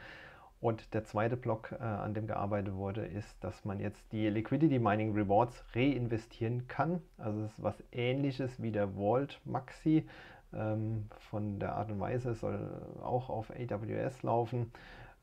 Und 0.59 0.93
der 0.93 1.03
zweite 1.03 1.37
Block, 1.37 1.71
äh, 1.71 1.83
an 1.83 2.13
dem 2.13 2.25
gearbeitet 2.25 2.73
wurde, 2.73 3.05
ist, 3.05 3.35
dass 3.43 3.63
man 3.63 3.79
jetzt 3.79 4.11
die 4.11 4.27
Liquidity 4.27 4.79
Mining 4.79 5.13
Rewards 5.13 5.63
reinvestieren 5.75 6.67
kann. 6.67 7.01
Also 7.17 7.43
es 7.43 7.51
ist 7.51 7.63
was 7.63 7.83
ähnliches 7.91 8.61
wie 8.61 8.71
der 8.71 8.95
Vault 8.95 9.39
Maxi, 9.45 10.07
ähm, 10.53 11.07
von 11.29 11.59
der 11.59 11.75
Art 11.75 11.91
und 11.91 11.99
Weise 11.99 12.33
soll 12.33 12.59
auch 13.03 13.29
auf 13.29 13.51
AWS 13.51 14.23
laufen 14.23 14.71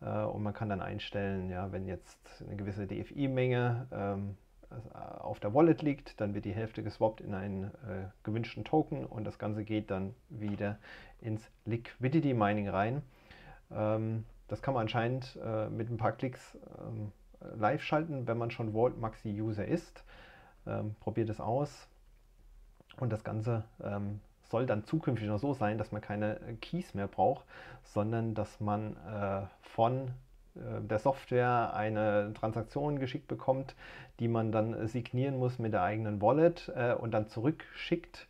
äh, 0.03 0.23
und 0.23 0.43
man 0.43 0.53
kann 0.53 0.69
dann 0.69 0.83
einstellen, 0.83 1.51
ja, 1.51 1.73
wenn 1.73 1.87
jetzt 1.87 2.19
eine 2.47 2.57
gewisse 2.57 2.87
DFI-Menge 2.87 3.87
ähm, 3.90 4.31
äh, 4.31 4.44
auf 5.18 5.40
der 5.40 5.55
Wallet 5.55 5.83
liegt, 5.83 6.20
dann 6.20 6.35
wird 6.35 6.44
die 6.44 6.53
Hälfte 6.53 6.83
geswappt 6.83 7.20
in 7.20 7.35
einen 7.35 7.64
äh, 7.64 8.09
gewünschten 8.22 8.64
Token 8.64 9.05
und 9.05 9.24
das 9.24 9.38
Ganze 9.38 9.64
geht 9.64 9.90
dann 9.90 10.14
wieder 10.29 10.79
ins 11.20 11.42
Liquidity 11.64 12.35
Mining 12.35 12.68
rein. 12.68 13.03
Ähm, 13.70 14.24
das 14.48 14.62
kann 14.62 14.74
man 14.74 14.83
anscheinend 14.83 15.38
äh, 15.42 15.68
mit 15.68 15.90
ein 15.90 15.96
paar 15.96 16.12
Klicks 16.12 16.59
ähm, 16.79 17.12
live 17.57 17.83
schalten, 17.83 18.27
wenn 18.27 18.38
man 18.38 18.50
schon 18.50 18.72
Vault 18.72 18.98
Maxi 18.98 19.40
User 19.40 19.66
ist. 19.66 20.05
Ähm, 20.66 20.94
probiert 21.00 21.29
es 21.29 21.40
aus 21.40 21.88
und 22.98 23.12
das 23.12 23.24
Ganze 23.24 23.64
ähm, 23.83 24.20
soll 24.50 24.66
dann 24.66 24.85
zukünftig 24.85 25.29
noch 25.29 25.38
so 25.38 25.53
sein, 25.53 25.79
dass 25.79 25.92
man 25.92 26.00
keine 26.00 26.40
äh, 26.40 26.55
Keys 26.55 26.94
mehr 26.94 27.09
braucht, 27.09 27.44
sondern 27.83 28.35
dass 28.35 28.61
man 28.61 28.96
äh, 29.07 29.46
von 29.61 30.09
äh, 30.09 30.11
der 30.55 30.99
Software 30.99 31.75
eine 31.75 32.33
Transaktion 32.35 32.99
geschickt 32.99 33.27
bekommt, 33.29 33.75
die 34.21 34.29
man 34.29 34.53
dann 34.53 34.87
signieren 34.87 35.38
muss 35.38 35.59
mit 35.59 35.73
der 35.73 35.83
eigenen 35.83 36.23
Wallet 36.23 36.73
äh, 36.75 36.95
und 36.95 37.12
dann 37.12 37.29
zurückschickt, 37.29 38.29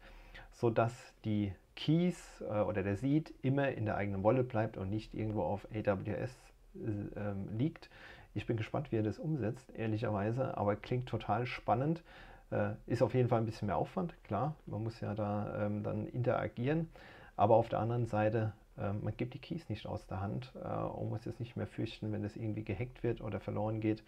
sodass 0.52 0.92
die 1.24 1.52
Keys 1.76 2.42
äh, 2.48 2.60
oder 2.60 2.82
der 2.82 2.96
Seed 2.96 3.34
immer 3.42 3.68
in 3.68 3.84
der 3.84 3.96
eigenen 3.96 4.22
Wallet 4.22 4.48
bleibt 4.48 4.76
und 4.76 4.90
nicht 4.90 5.14
irgendwo 5.14 5.42
auf 5.42 5.66
AWS 5.74 6.30
ähm, 6.74 7.48
liegt. 7.56 7.90
Ich 8.34 8.46
bin 8.46 8.56
gespannt, 8.56 8.90
wie 8.90 8.96
er 8.96 9.02
das 9.02 9.18
umsetzt, 9.18 9.70
ehrlicherweise, 9.76 10.56
aber 10.56 10.76
klingt 10.76 11.08
total 11.08 11.46
spannend. 11.46 12.02
Äh, 12.50 12.70
ist 12.87 13.02
auf 13.02 13.14
jeden 13.14 13.28
Fall 13.28 13.40
ein 13.40 13.46
bisschen 13.46 13.66
mehr 13.66 13.76
Aufwand, 13.76 14.14
klar. 14.24 14.54
Man 14.66 14.82
muss 14.82 15.00
ja 15.00 15.14
da 15.14 15.66
ähm, 15.66 15.82
dann 15.82 16.06
interagieren. 16.06 16.88
Aber 17.37 17.56
auf 17.56 17.68
der 17.68 17.80
anderen 17.80 18.06
Seite, 18.06 18.52
äh, 18.62 18.63
man 18.76 19.16
gibt 19.16 19.34
die 19.34 19.38
Keys 19.38 19.68
nicht 19.68 19.87
aus 19.87 20.06
der 20.06 20.20
Hand 20.20 20.52
äh, 20.62 20.68
und 20.68 21.10
muss 21.10 21.24
jetzt 21.24 21.40
nicht 21.40 21.56
mehr 21.56 21.66
fürchten, 21.66 22.12
wenn 22.12 22.24
es 22.24 22.37
irgendwie 22.37 22.64
gehackt 22.64 23.02
wird 23.02 23.20
oder 23.20 23.40
verloren 23.40 23.80
geht, 23.80 24.02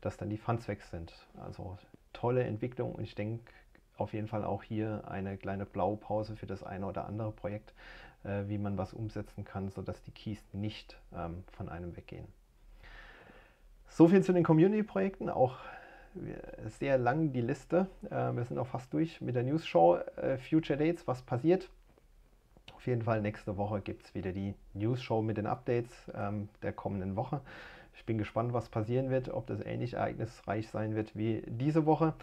dass 0.00 0.16
dann 0.16 0.28
die 0.30 0.38
Funds 0.38 0.66
weg 0.68 0.82
sind. 0.82 1.12
Also 1.36 1.78
tolle 2.12 2.44
Entwicklung 2.44 2.94
und 2.94 3.04
ich 3.04 3.14
denke 3.14 3.52
auf 3.96 4.12
jeden 4.12 4.28
Fall 4.28 4.44
auch 4.44 4.62
hier 4.62 5.02
eine 5.08 5.36
kleine 5.36 5.66
Blaupause 5.66 6.36
für 6.36 6.46
das 6.46 6.62
eine 6.62 6.86
oder 6.86 7.06
andere 7.06 7.32
Projekt, 7.32 7.74
äh, 8.24 8.44
wie 8.46 8.58
man 8.58 8.78
was 8.78 8.92
umsetzen 8.92 9.44
kann, 9.44 9.70
sodass 9.70 10.02
die 10.02 10.12
Keys 10.12 10.42
nicht 10.52 10.98
ähm, 11.14 11.44
von 11.52 11.68
einem 11.68 11.96
weggehen. 11.96 12.26
So 13.88 14.08
viel 14.08 14.22
zu 14.22 14.32
den 14.32 14.44
Community-Projekten. 14.44 15.30
Auch 15.30 15.56
sehr 16.78 16.98
lang 16.98 17.32
die 17.32 17.40
Liste. 17.40 17.88
Äh, 18.10 18.32
wir 18.32 18.44
sind 18.44 18.58
auch 18.58 18.66
fast 18.66 18.92
durch 18.92 19.20
mit 19.20 19.34
der 19.34 19.42
News 19.42 19.66
Show. 19.66 19.96
Äh, 20.16 20.38
Future 20.38 20.78
Dates, 20.78 21.06
was 21.06 21.22
passiert? 21.22 21.68
Auf 22.78 22.86
jeden 22.86 23.02
Fall 23.02 23.20
nächste 23.20 23.56
Woche 23.56 23.80
gibt 23.80 24.04
es 24.04 24.14
wieder 24.14 24.30
die 24.30 24.54
News 24.72 25.02
Show 25.02 25.20
mit 25.20 25.36
den 25.36 25.48
Updates 25.48 25.90
ähm, 26.14 26.48
der 26.62 26.72
kommenden 26.72 27.16
Woche. 27.16 27.40
Ich 27.96 28.06
bin 28.06 28.18
gespannt, 28.18 28.52
was 28.52 28.68
passieren 28.68 29.10
wird, 29.10 29.30
ob 29.30 29.48
das 29.48 29.60
ähnlich 29.60 29.94
ereignisreich 29.94 30.68
sein 30.68 30.94
wird 30.94 31.16
wie 31.16 31.42
diese 31.48 31.86
Woche. 31.86 32.14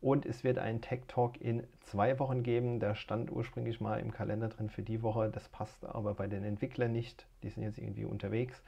Und 0.00 0.26
es 0.26 0.42
wird 0.42 0.58
einen 0.58 0.80
Tech 0.80 1.02
Talk 1.06 1.40
in 1.40 1.62
zwei 1.82 2.18
Wochen 2.18 2.42
geben. 2.42 2.80
Der 2.80 2.96
stand 2.96 3.30
ursprünglich 3.30 3.80
mal 3.80 4.00
im 4.00 4.10
Kalender 4.10 4.48
drin 4.48 4.68
für 4.68 4.82
die 4.82 5.00
Woche. 5.04 5.30
Das 5.30 5.48
passt 5.48 5.84
aber 5.84 6.14
bei 6.14 6.26
den 6.26 6.42
Entwicklern 6.42 6.90
nicht. 6.90 7.24
Die 7.44 7.50
sind 7.50 7.62
jetzt 7.62 7.78
irgendwie 7.78 8.04
unterwegs. 8.04 8.64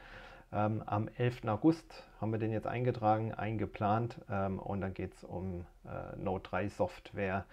Ähm, 0.52 0.80
am 0.86 1.08
11. 1.18 1.46
August 1.46 2.04
haben 2.20 2.30
wir 2.30 2.38
den 2.38 2.52
jetzt 2.52 2.68
eingetragen, 2.68 3.34
eingeplant 3.34 4.20
ähm, 4.30 4.60
und 4.60 4.80
dann 4.80 4.94
geht 4.94 5.14
es 5.14 5.24
um 5.24 5.66
äh, 5.86 6.16
Node 6.16 6.44
3 6.44 6.68
Software, 6.68 7.46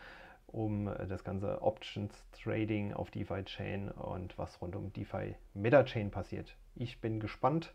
um 0.52 0.88
äh, 0.88 1.08
das 1.08 1.24
ganze 1.24 1.62
Options 1.62 2.14
Trading 2.32 2.94
auf 2.94 3.12
DeFi 3.12 3.44
Chain 3.44 3.90
und 3.90 4.38
was 4.38 4.62
rund 4.62 4.76
um 4.76 4.92
DeFi 4.94 5.36
Meta 5.54 5.84
Chain 5.84 6.12
passiert. 6.12 6.56
Ich 6.76 7.00
bin 7.02 7.20
gespannt 7.20 7.74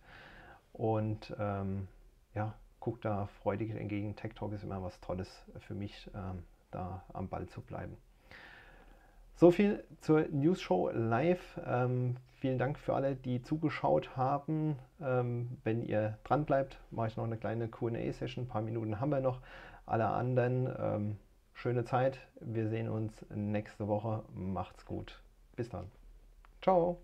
und 0.72 1.34
ähm, 1.38 1.88
ja, 2.34 2.54
guck 2.80 3.00
da 3.00 3.26
freudig 3.42 3.70
entgegen. 3.70 4.16
Tech 4.16 4.34
Talk 4.34 4.52
ist 4.52 4.64
immer 4.64 4.82
was 4.82 5.00
Tolles 5.00 5.44
für 5.60 5.74
mich, 5.74 6.10
ähm, 6.14 6.42
da 6.70 7.04
am 7.12 7.28
Ball 7.28 7.46
zu 7.46 7.60
bleiben. 7.60 7.96
So 9.36 9.50
viel 9.50 9.82
zur 10.00 10.28
News 10.28 10.60
Show 10.60 10.90
live. 10.90 11.60
Ähm, 11.66 12.16
vielen 12.38 12.56
Dank 12.56 12.78
für 12.78 12.94
alle, 12.94 13.16
die 13.16 13.42
zugeschaut 13.42 14.16
haben. 14.16 14.76
Ähm, 15.00 15.58
wenn 15.64 15.82
ihr 15.82 16.18
dran 16.22 16.44
bleibt, 16.44 16.78
mache 16.90 17.08
ich 17.08 17.16
noch 17.16 17.24
eine 17.24 17.36
kleine 17.36 17.68
QA-Session. 17.68 18.44
Ein 18.44 18.48
paar 18.48 18.62
Minuten 18.62 19.00
haben 19.00 19.10
wir 19.10 19.20
noch. 19.20 19.40
Alle 19.86 20.06
anderen, 20.06 20.68
ähm, 20.78 21.16
schöne 21.54 21.84
Zeit. 21.84 22.20
Wir 22.40 22.68
sehen 22.68 22.88
uns 22.88 23.24
nächste 23.30 23.88
Woche. 23.88 24.24
Macht's 24.34 24.84
gut. 24.84 25.22
Bis 25.56 25.68
dann. 25.68 25.90
Ciao. 26.60 27.00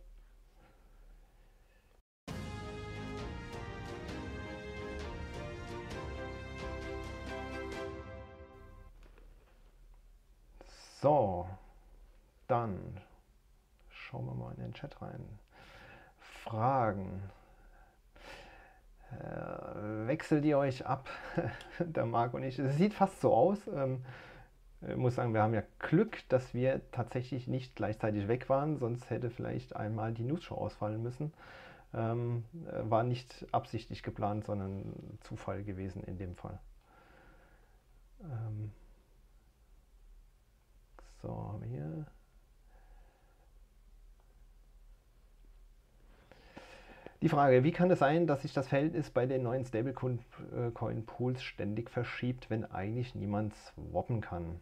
So. 11.01 11.49
Dann 12.47 13.01
schauen 13.89 14.27
wir 14.27 14.35
mal 14.35 14.53
in 14.55 14.61
den 14.61 14.75
Chat 14.75 15.01
rein. 15.01 15.39
Fragen. 16.19 17.23
Äh, 19.13 20.07
wechselt 20.07 20.45
ihr 20.45 20.59
euch 20.59 20.87
ab, 20.87 21.09
der 21.79 22.07
Marc 22.07 22.35
und 22.35 22.43
ich? 22.43 22.59
Es 22.59 22.77
sieht 22.77 22.95
fast 22.95 23.21
so 23.21 23.35
aus. 23.35 23.59
Ähm, 23.69 24.05
ich 24.89 24.97
muss 24.97 25.15
sagen, 25.15 25.35
wir 25.35 25.43
haben 25.43 25.55
ja 25.55 25.63
Glück, 25.79 26.27
dass 26.29 26.55
wir 26.55 26.81
tatsächlich 26.91 27.47
nicht 27.47 27.77
gleichzeitig 27.77 28.29
weg 28.29 28.49
waren, 28.49 28.79
sonst 28.79 29.11
hätte 29.11 29.31
vielleicht 29.31 29.77
einmal 29.77 30.13
die 30.13 30.25
News-Show 30.25 30.55
ausfallen 30.55 31.03
müssen. 31.03 31.33
Ähm, 31.93 32.45
äh, 32.67 32.89
war 32.89 33.03
nicht 33.03 33.47
absichtlich 33.53 34.03
geplant, 34.03 34.45
sondern 34.45 35.19
Zufall 35.21 35.65
gewesen 35.65 36.03
in 36.05 36.19
dem 36.19 36.37
Fall. 36.37 36.59
Ähm, 38.23 38.73
so, 41.21 41.29
haben 41.29 41.61
wir 41.63 41.69
hier. 41.69 42.07
Die 47.23 47.29
Frage, 47.29 47.65
wie 47.65 47.73
kann 47.73 47.91
es 47.91 47.99
sein, 47.99 48.27
dass 48.27 48.41
sich 48.41 48.55
das 48.55 48.69
Verhältnis 48.69 49.11
bei 49.11 49.27
den 49.27 49.43
neuen 49.43 49.67
Stablecoin-Pools 49.67 51.43
ständig 51.43 51.91
verschiebt, 51.91 52.49
wenn 52.49 52.65
eigentlich 52.65 53.15
niemand 53.15 53.55
swappen 53.55 54.23
kann? 54.23 54.59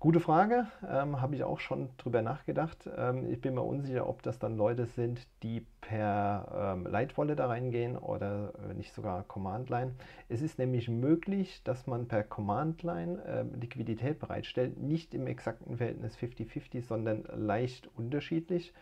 Gute 0.00 0.18
Frage, 0.18 0.66
ähm, 0.90 1.20
habe 1.20 1.36
ich 1.36 1.44
auch 1.44 1.60
schon 1.60 1.90
drüber 1.98 2.22
nachgedacht. 2.22 2.88
Ähm, 2.96 3.30
ich 3.30 3.42
bin 3.42 3.52
mir 3.52 3.62
unsicher, 3.62 4.08
ob 4.08 4.22
das 4.22 4.38
dann 4.38 4.56
Leute 4.56 4.86
sind, 4.86 5.28
die 5.42 5.66
per 5.82 6.74
ähm, 6.74 6.86
Lightwallet 6.86 7.38
da 7.38 7.48
reingehen 7.48 7.98
oder 7.98 8.54
äh, 8.70 8.72
nicht 8.72 8.94
sogar 8.94 9.22
Command 9.22 9.68
Line. 9.68 9.92
Es 10.30 10.40
ist 10.40 10.58
nämlich 10.58 10.88
möglich, 10.88 11.62
dass 11.64 11.86
man 11.86 12.08
per 12.08 12.24
Command 12.24 12.82
Line 12.82 13.22
äh, 13.24 13.42
Liquidität 13.60 14.18
bereitstellt, 14.18 14.78
nicht 14.78 15.14
im 15.14 15.26
exakten 15.26 15.76
Verhältnis 15.76 16.16
50-50, 16.16 16.82
sondern 16.82 17.24
leicht 17.36 17.90
unterschiedlich. 17.94 18.72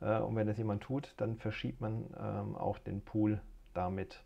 Äh, 0.00 0.18
und 0.20 0.36
wenn 0.36 0.46
das 0.46 0.58
jemand 0.58 0.82
tut, 0.82 1.14
dann 1.16 1.36
verschiebt 1.36 1.80
man 1.80 2.06
ähm, 2.18 2.56
auch 2.56 2.78
den 2.78 3.02
Pool 3.02 3.40
damit. 3.74 4.22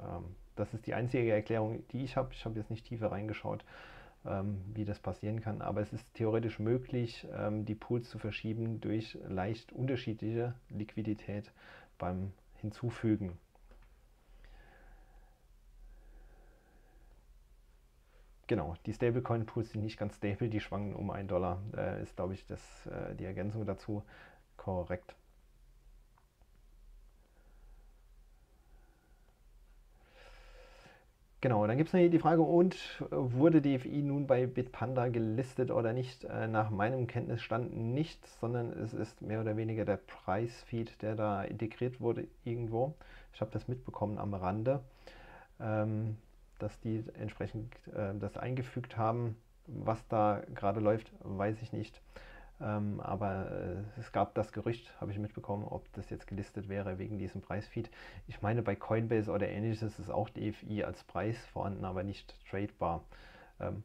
Ähm, 0.00 0.36
das 0.56 0.72
ist 0.74 0.86
die 0.86 0.94
einzige 0.94 1.32
Erklärung, 1.32 1.86
die 1.88 2.04
ich 2.04 2.16
habe. 2.16 2.30
Ich 2.32 2.44
habe 2.44 2.58
jetzt 2.58 2.70
nicht 2.70 2.86
tiefer 2.86 3.10
reingeschaut. 3.12 3.64
ähm, 4.26 4.62
wie 4.74 4.84
das 4.84 4.98
passieren 5.00 5.40
kann. 5.40 5.62
Aber 5.62 5.80
es 5.80 5.92
ist 5.92 6.12
theoretisch 6.14 6.58
möglich, 6.58 7.26
ähm, 7.36 7.64
die 7.64 7.74
Pools 7.74 8.08
zu 8.10 8.18
verschieben 8.18 8.80
durch 8.80 9.18
leicht 9.28 9.72
unterschiedliche 9.72 10.54
Liquidität 10.70 11.52
beim 11.98 12.32
Hinzufügen. 12.54 13.38
Genau, 18.46 18.74
die 18.84 18.92
Stablecoin-Pools 18.92 19.70
sind 19.70 19.82
nicht 19.82 19.98
ganz 19.98 20.16
stable, 20.16 20.48
die 20.50 20.60
schwanken 20.60 20.94
um 20.94 21.10
einen 21.10 21.28
Dollar. 21.28 21.62
Äh, 21.76 22.02
ist, 22.02 22.16
glaube 22.16 22.34
ich, 22.34 22.46
das, 22.46 22.86
äh, 22.86 23.14
die 23.14 23.24
Ergänzung 23.24 23.64
dazu 23.64 24.02
korrekt. 24.64 25.14
Genau, 31.42 31.66
dann 31.66 31.76
gibt 31.76 31.92
es 31.92 32.10
die 32.10 32.18
Frage, 32.18 32.40
und 32.40 32.74
wurde 33.10 33.60
DFI 33.60 34.00
nun 34.00 34.26
bei 34.26 34.46
Bitpanda 34.46 35.08
gelistet 35.08 35.70
oder 35.70 35.92
nicht? 35.92 36.24
Äh, 36.24 36.48
nach 36.48 36.70
meinem 36.70 37.06
Kenntnisstand 37.06 37.76
nicht, 37.76 38.26
sondern 38.40 38.72
es 38.72 38.94
ist 38.94 39.20
mehr 39.20 39.42
oder 39.42 39.54
weniger 39.58 39.84
der 39.84 39.98
Preisfeed, 39.98 41.02
der 41.02 41.14
da 41.16 41.42
integriert 41.42 42.00
wurde 42.00 42.26
irgendwo. 42.44 42.94
Ich 43.34 43.42
habe 43.42 43.50
das 43.50 43.68
mitbekommen 43.68 44.16
am 44.16 44.32
Rande, 44.32 44.80
ähm, 45.60 46.16
dass 46.58 46.80
die 46.80 47.04
entsprechend 47.20 47.74
äh, 47.88 48.14
das 48.18 48.38
eingefügt 48.38 48.96
haben. 48.96 49.36
Was 49.66 50.06
da 50.08 50.42
gerade 50.54 50.80
läuft, 50.80 51.12
weiß 51.20 51.60
ich 51.60 51.74
nicht. 51.74 52.00
Ähm, 52.60 53.00
aber 53.00 53.50
äh, 53.50 54.00
es 54.00 54.12
gab 54.12 54.34
das 54.34 54.52
Gerücht, 54.52 54.92
habe 55.00 55.10
ich 55.10 55.18
mitbekommen, 55.18 55.64
ob 55.64 55.92
das 55.92 56.08
jetzt 56.10 56.26
gelistet 56.26 56.68
wäre 56.68 56.98
wegen 56.98 57.18
diesem 57.18 57.42
Preisfeed. 57.42 57.90
Ich 58.28 58.42
meine, 58.42 58.62
bei 58.62 58.76
Coinbase 58.76 59.30
oder 59.32 59.48
ähnliches 59.48 59.98
ist 59.98 60.10
auch 60.10 60.28
DFI 60.30 60.84
als 60.84 61.02
Preis 61.04 61.36
vorhanden, 61.46 61.84
aber 61.84 62.04
nicht 62.04 62.34
tradebar. 62.48 63.04
Ähm, 63.60 63.82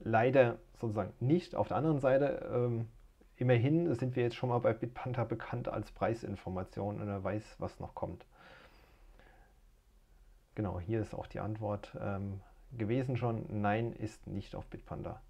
leider 0.00 0.58
sozusagen 0.80 1.12
nicht. 1.20 1.54
Auf 1.54 1.68
der 1.68 1.76
anderen 1.76 2.00
Seite, 2.00 2.50
ähm, 2.52 2.88
immerhin 3.36 3.94
sind 3.94 4.16
wir 4.16 4.24
jetzt 4.24 4.36
schon 4.36 4.48
mal 4.48 4.58
bei 4.58 4.72
Bitpanda 4.72 5.24
bekannt 5.24 5.68
als 5.68 5.92
Preisinformation 5.92 7.00
und 7.00 7.08
er 7.08 7.22
weiß, 7.22 7.56
was 7.58 7.78
noch 7.80 7.94
kommt. 7.94 8.26
Genau, 10.56 10.80
hier 10.80 11.00
ist 11.00 11.14
auch 11.14 11.26
die 11.26 11.40
Antwort 11.40 11.96
ähm, 12.00 12.40
gewesen 12.72 13.16
schon. 13.16 13.44
Nein, 13.60 13.92
ist 13.92 14.26
nicht 14.26 14.54
auf 14.54 14.66
Bitpanda. 14.66 15.20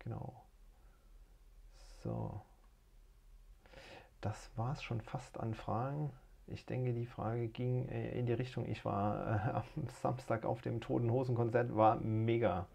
Genau. 0.00 0.44
So. 2.02 2.40
Das 4.20 4.50
war 4.56 4.72
es 4.72 4.82
schon 4.82 5.00
fast 5.00 5.38
an 5.40 5.54
Fragen. 5.54 6.12
Ich 6.46 6.66
denke, 6.66 6.92
die 6.92 7.06
Frage 7.06 7.48
ging 7.48 7.88
äh, 7.88 8.18
in 8.18 8.26
die 8.26 8.32
Richtung, 8.32 8.66
ich 8.66 8.84
war 8.84 9.46
äh, 9.46 9.50
am 9.76 9.88
Samstag 10.02 10.44
auf 10.44 10.60
dem 10.62 10.80
Toten 10.80 11.10
Hosen 11.10 11.34
Konzert, 11.36 11.74
war 11.74 11.96
mega. 11.96 12.66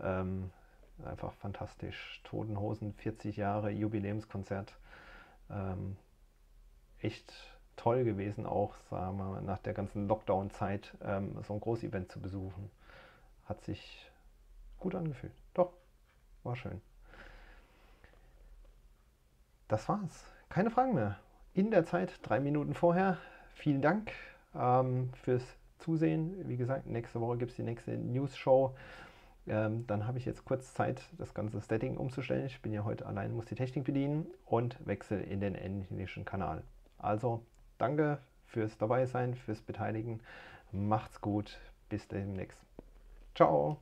Ähm, 0.00 0.50
einfach 1.04 1.32
fantastisch. 1.34 2.20
Toten 2.24 2.58
Hosen, 2.58 2.94
40 2.94 3.36
Jahre 3.36 3.70
Jubiläumskonzert. 3.70 4.76
Ähm, 5.50 5.96
echt 7.00 7.32
toll 7.76 8.04
gewesen, 8.04 8.46
auch 8.46 8.76
sagen 8.90 9.16
wir, 9.16 9.40
nach 9.40 9.58
der 9.58 9.72
ganzen 9.72 10.06
Lockdown-Zeit 10.06 10.96
ähm, 11.02 11.42
so 11.46 11.54
ein 11.54 11.60
Großevent 11.60 12.12
zu 12.12 12.20
besuchen. 12.20 12.70
Hat 13.46 13.64
sich 13.64 14.10
gut 14.78 14.94
angefühlt. 14.94 15.32
War 16.44 16.56
schön. 16.56 16.80
Das 19.68 19.88
war's. 19.88 20.24
Keine 20.48 20.70
Fragen 20.70 20.94
mehr. 20.94 21.18
In 21.54 21.70
der 21.70 21.84
Zeit, 21.84 22.18
drei 22.22 22.40
Minuten 22.40 22.74
vorher. 22.74 23.18
Vielen 23.54 23.82
Dank 23.82 24.12
ähm, 24.54 25.10
fürs 25.22 25.44
Zusehen. 25.78 26.48
Wie 26.48 26.56
gesagt, 26.56 26.86
nächste 26.86 27.20
Woche 27.20 27.38
gibt 27.38 27.50
es 27.52 27.56
die 27.56 27.62
nächste 27.62 27.96
News-Show. 27.96 28.74
Ähm, 29.46 29.86
dann 29.86 30.06
habe 30.06 30.18
ich 30.18 30.24
jetzt 30.24 30.44
kurz 30.44 30.74
Zeit, 30.74 31.02
das 31.18 31.34
ganze 31.34 31.60
Setting 31.60 31.96
umzustellen. 31.96 32.46
Ich 32.46 32.60
bin 32.62 32.72
ja 32.72 32.84
heute 32.84 33.06
allein, 33.06 33.32
muss 33.32 33.46
die 33.46 33.54
Technik 33.54 33.84
bedienen 33.84 34.26
und 34.46 34.76
wechsle 34.86 35.20
in 35.22 35.40
den 35.40 35.54
englischen 35.54 36.24
Kanal. 36.24 36.62
Also, 36.98 37.42
danke 37.78 38.18
fürs 38.46 38.76
Dabeisein, 38.78 39.34
fürs 39.34 39.60
Beteiligen. 39.60 40.20
Macht's 40.72 41.20
gut. 41.20 41.58
Bis 41.88 42.06
demnächst. 42.06 42.58
Ciao. 43.34 43.78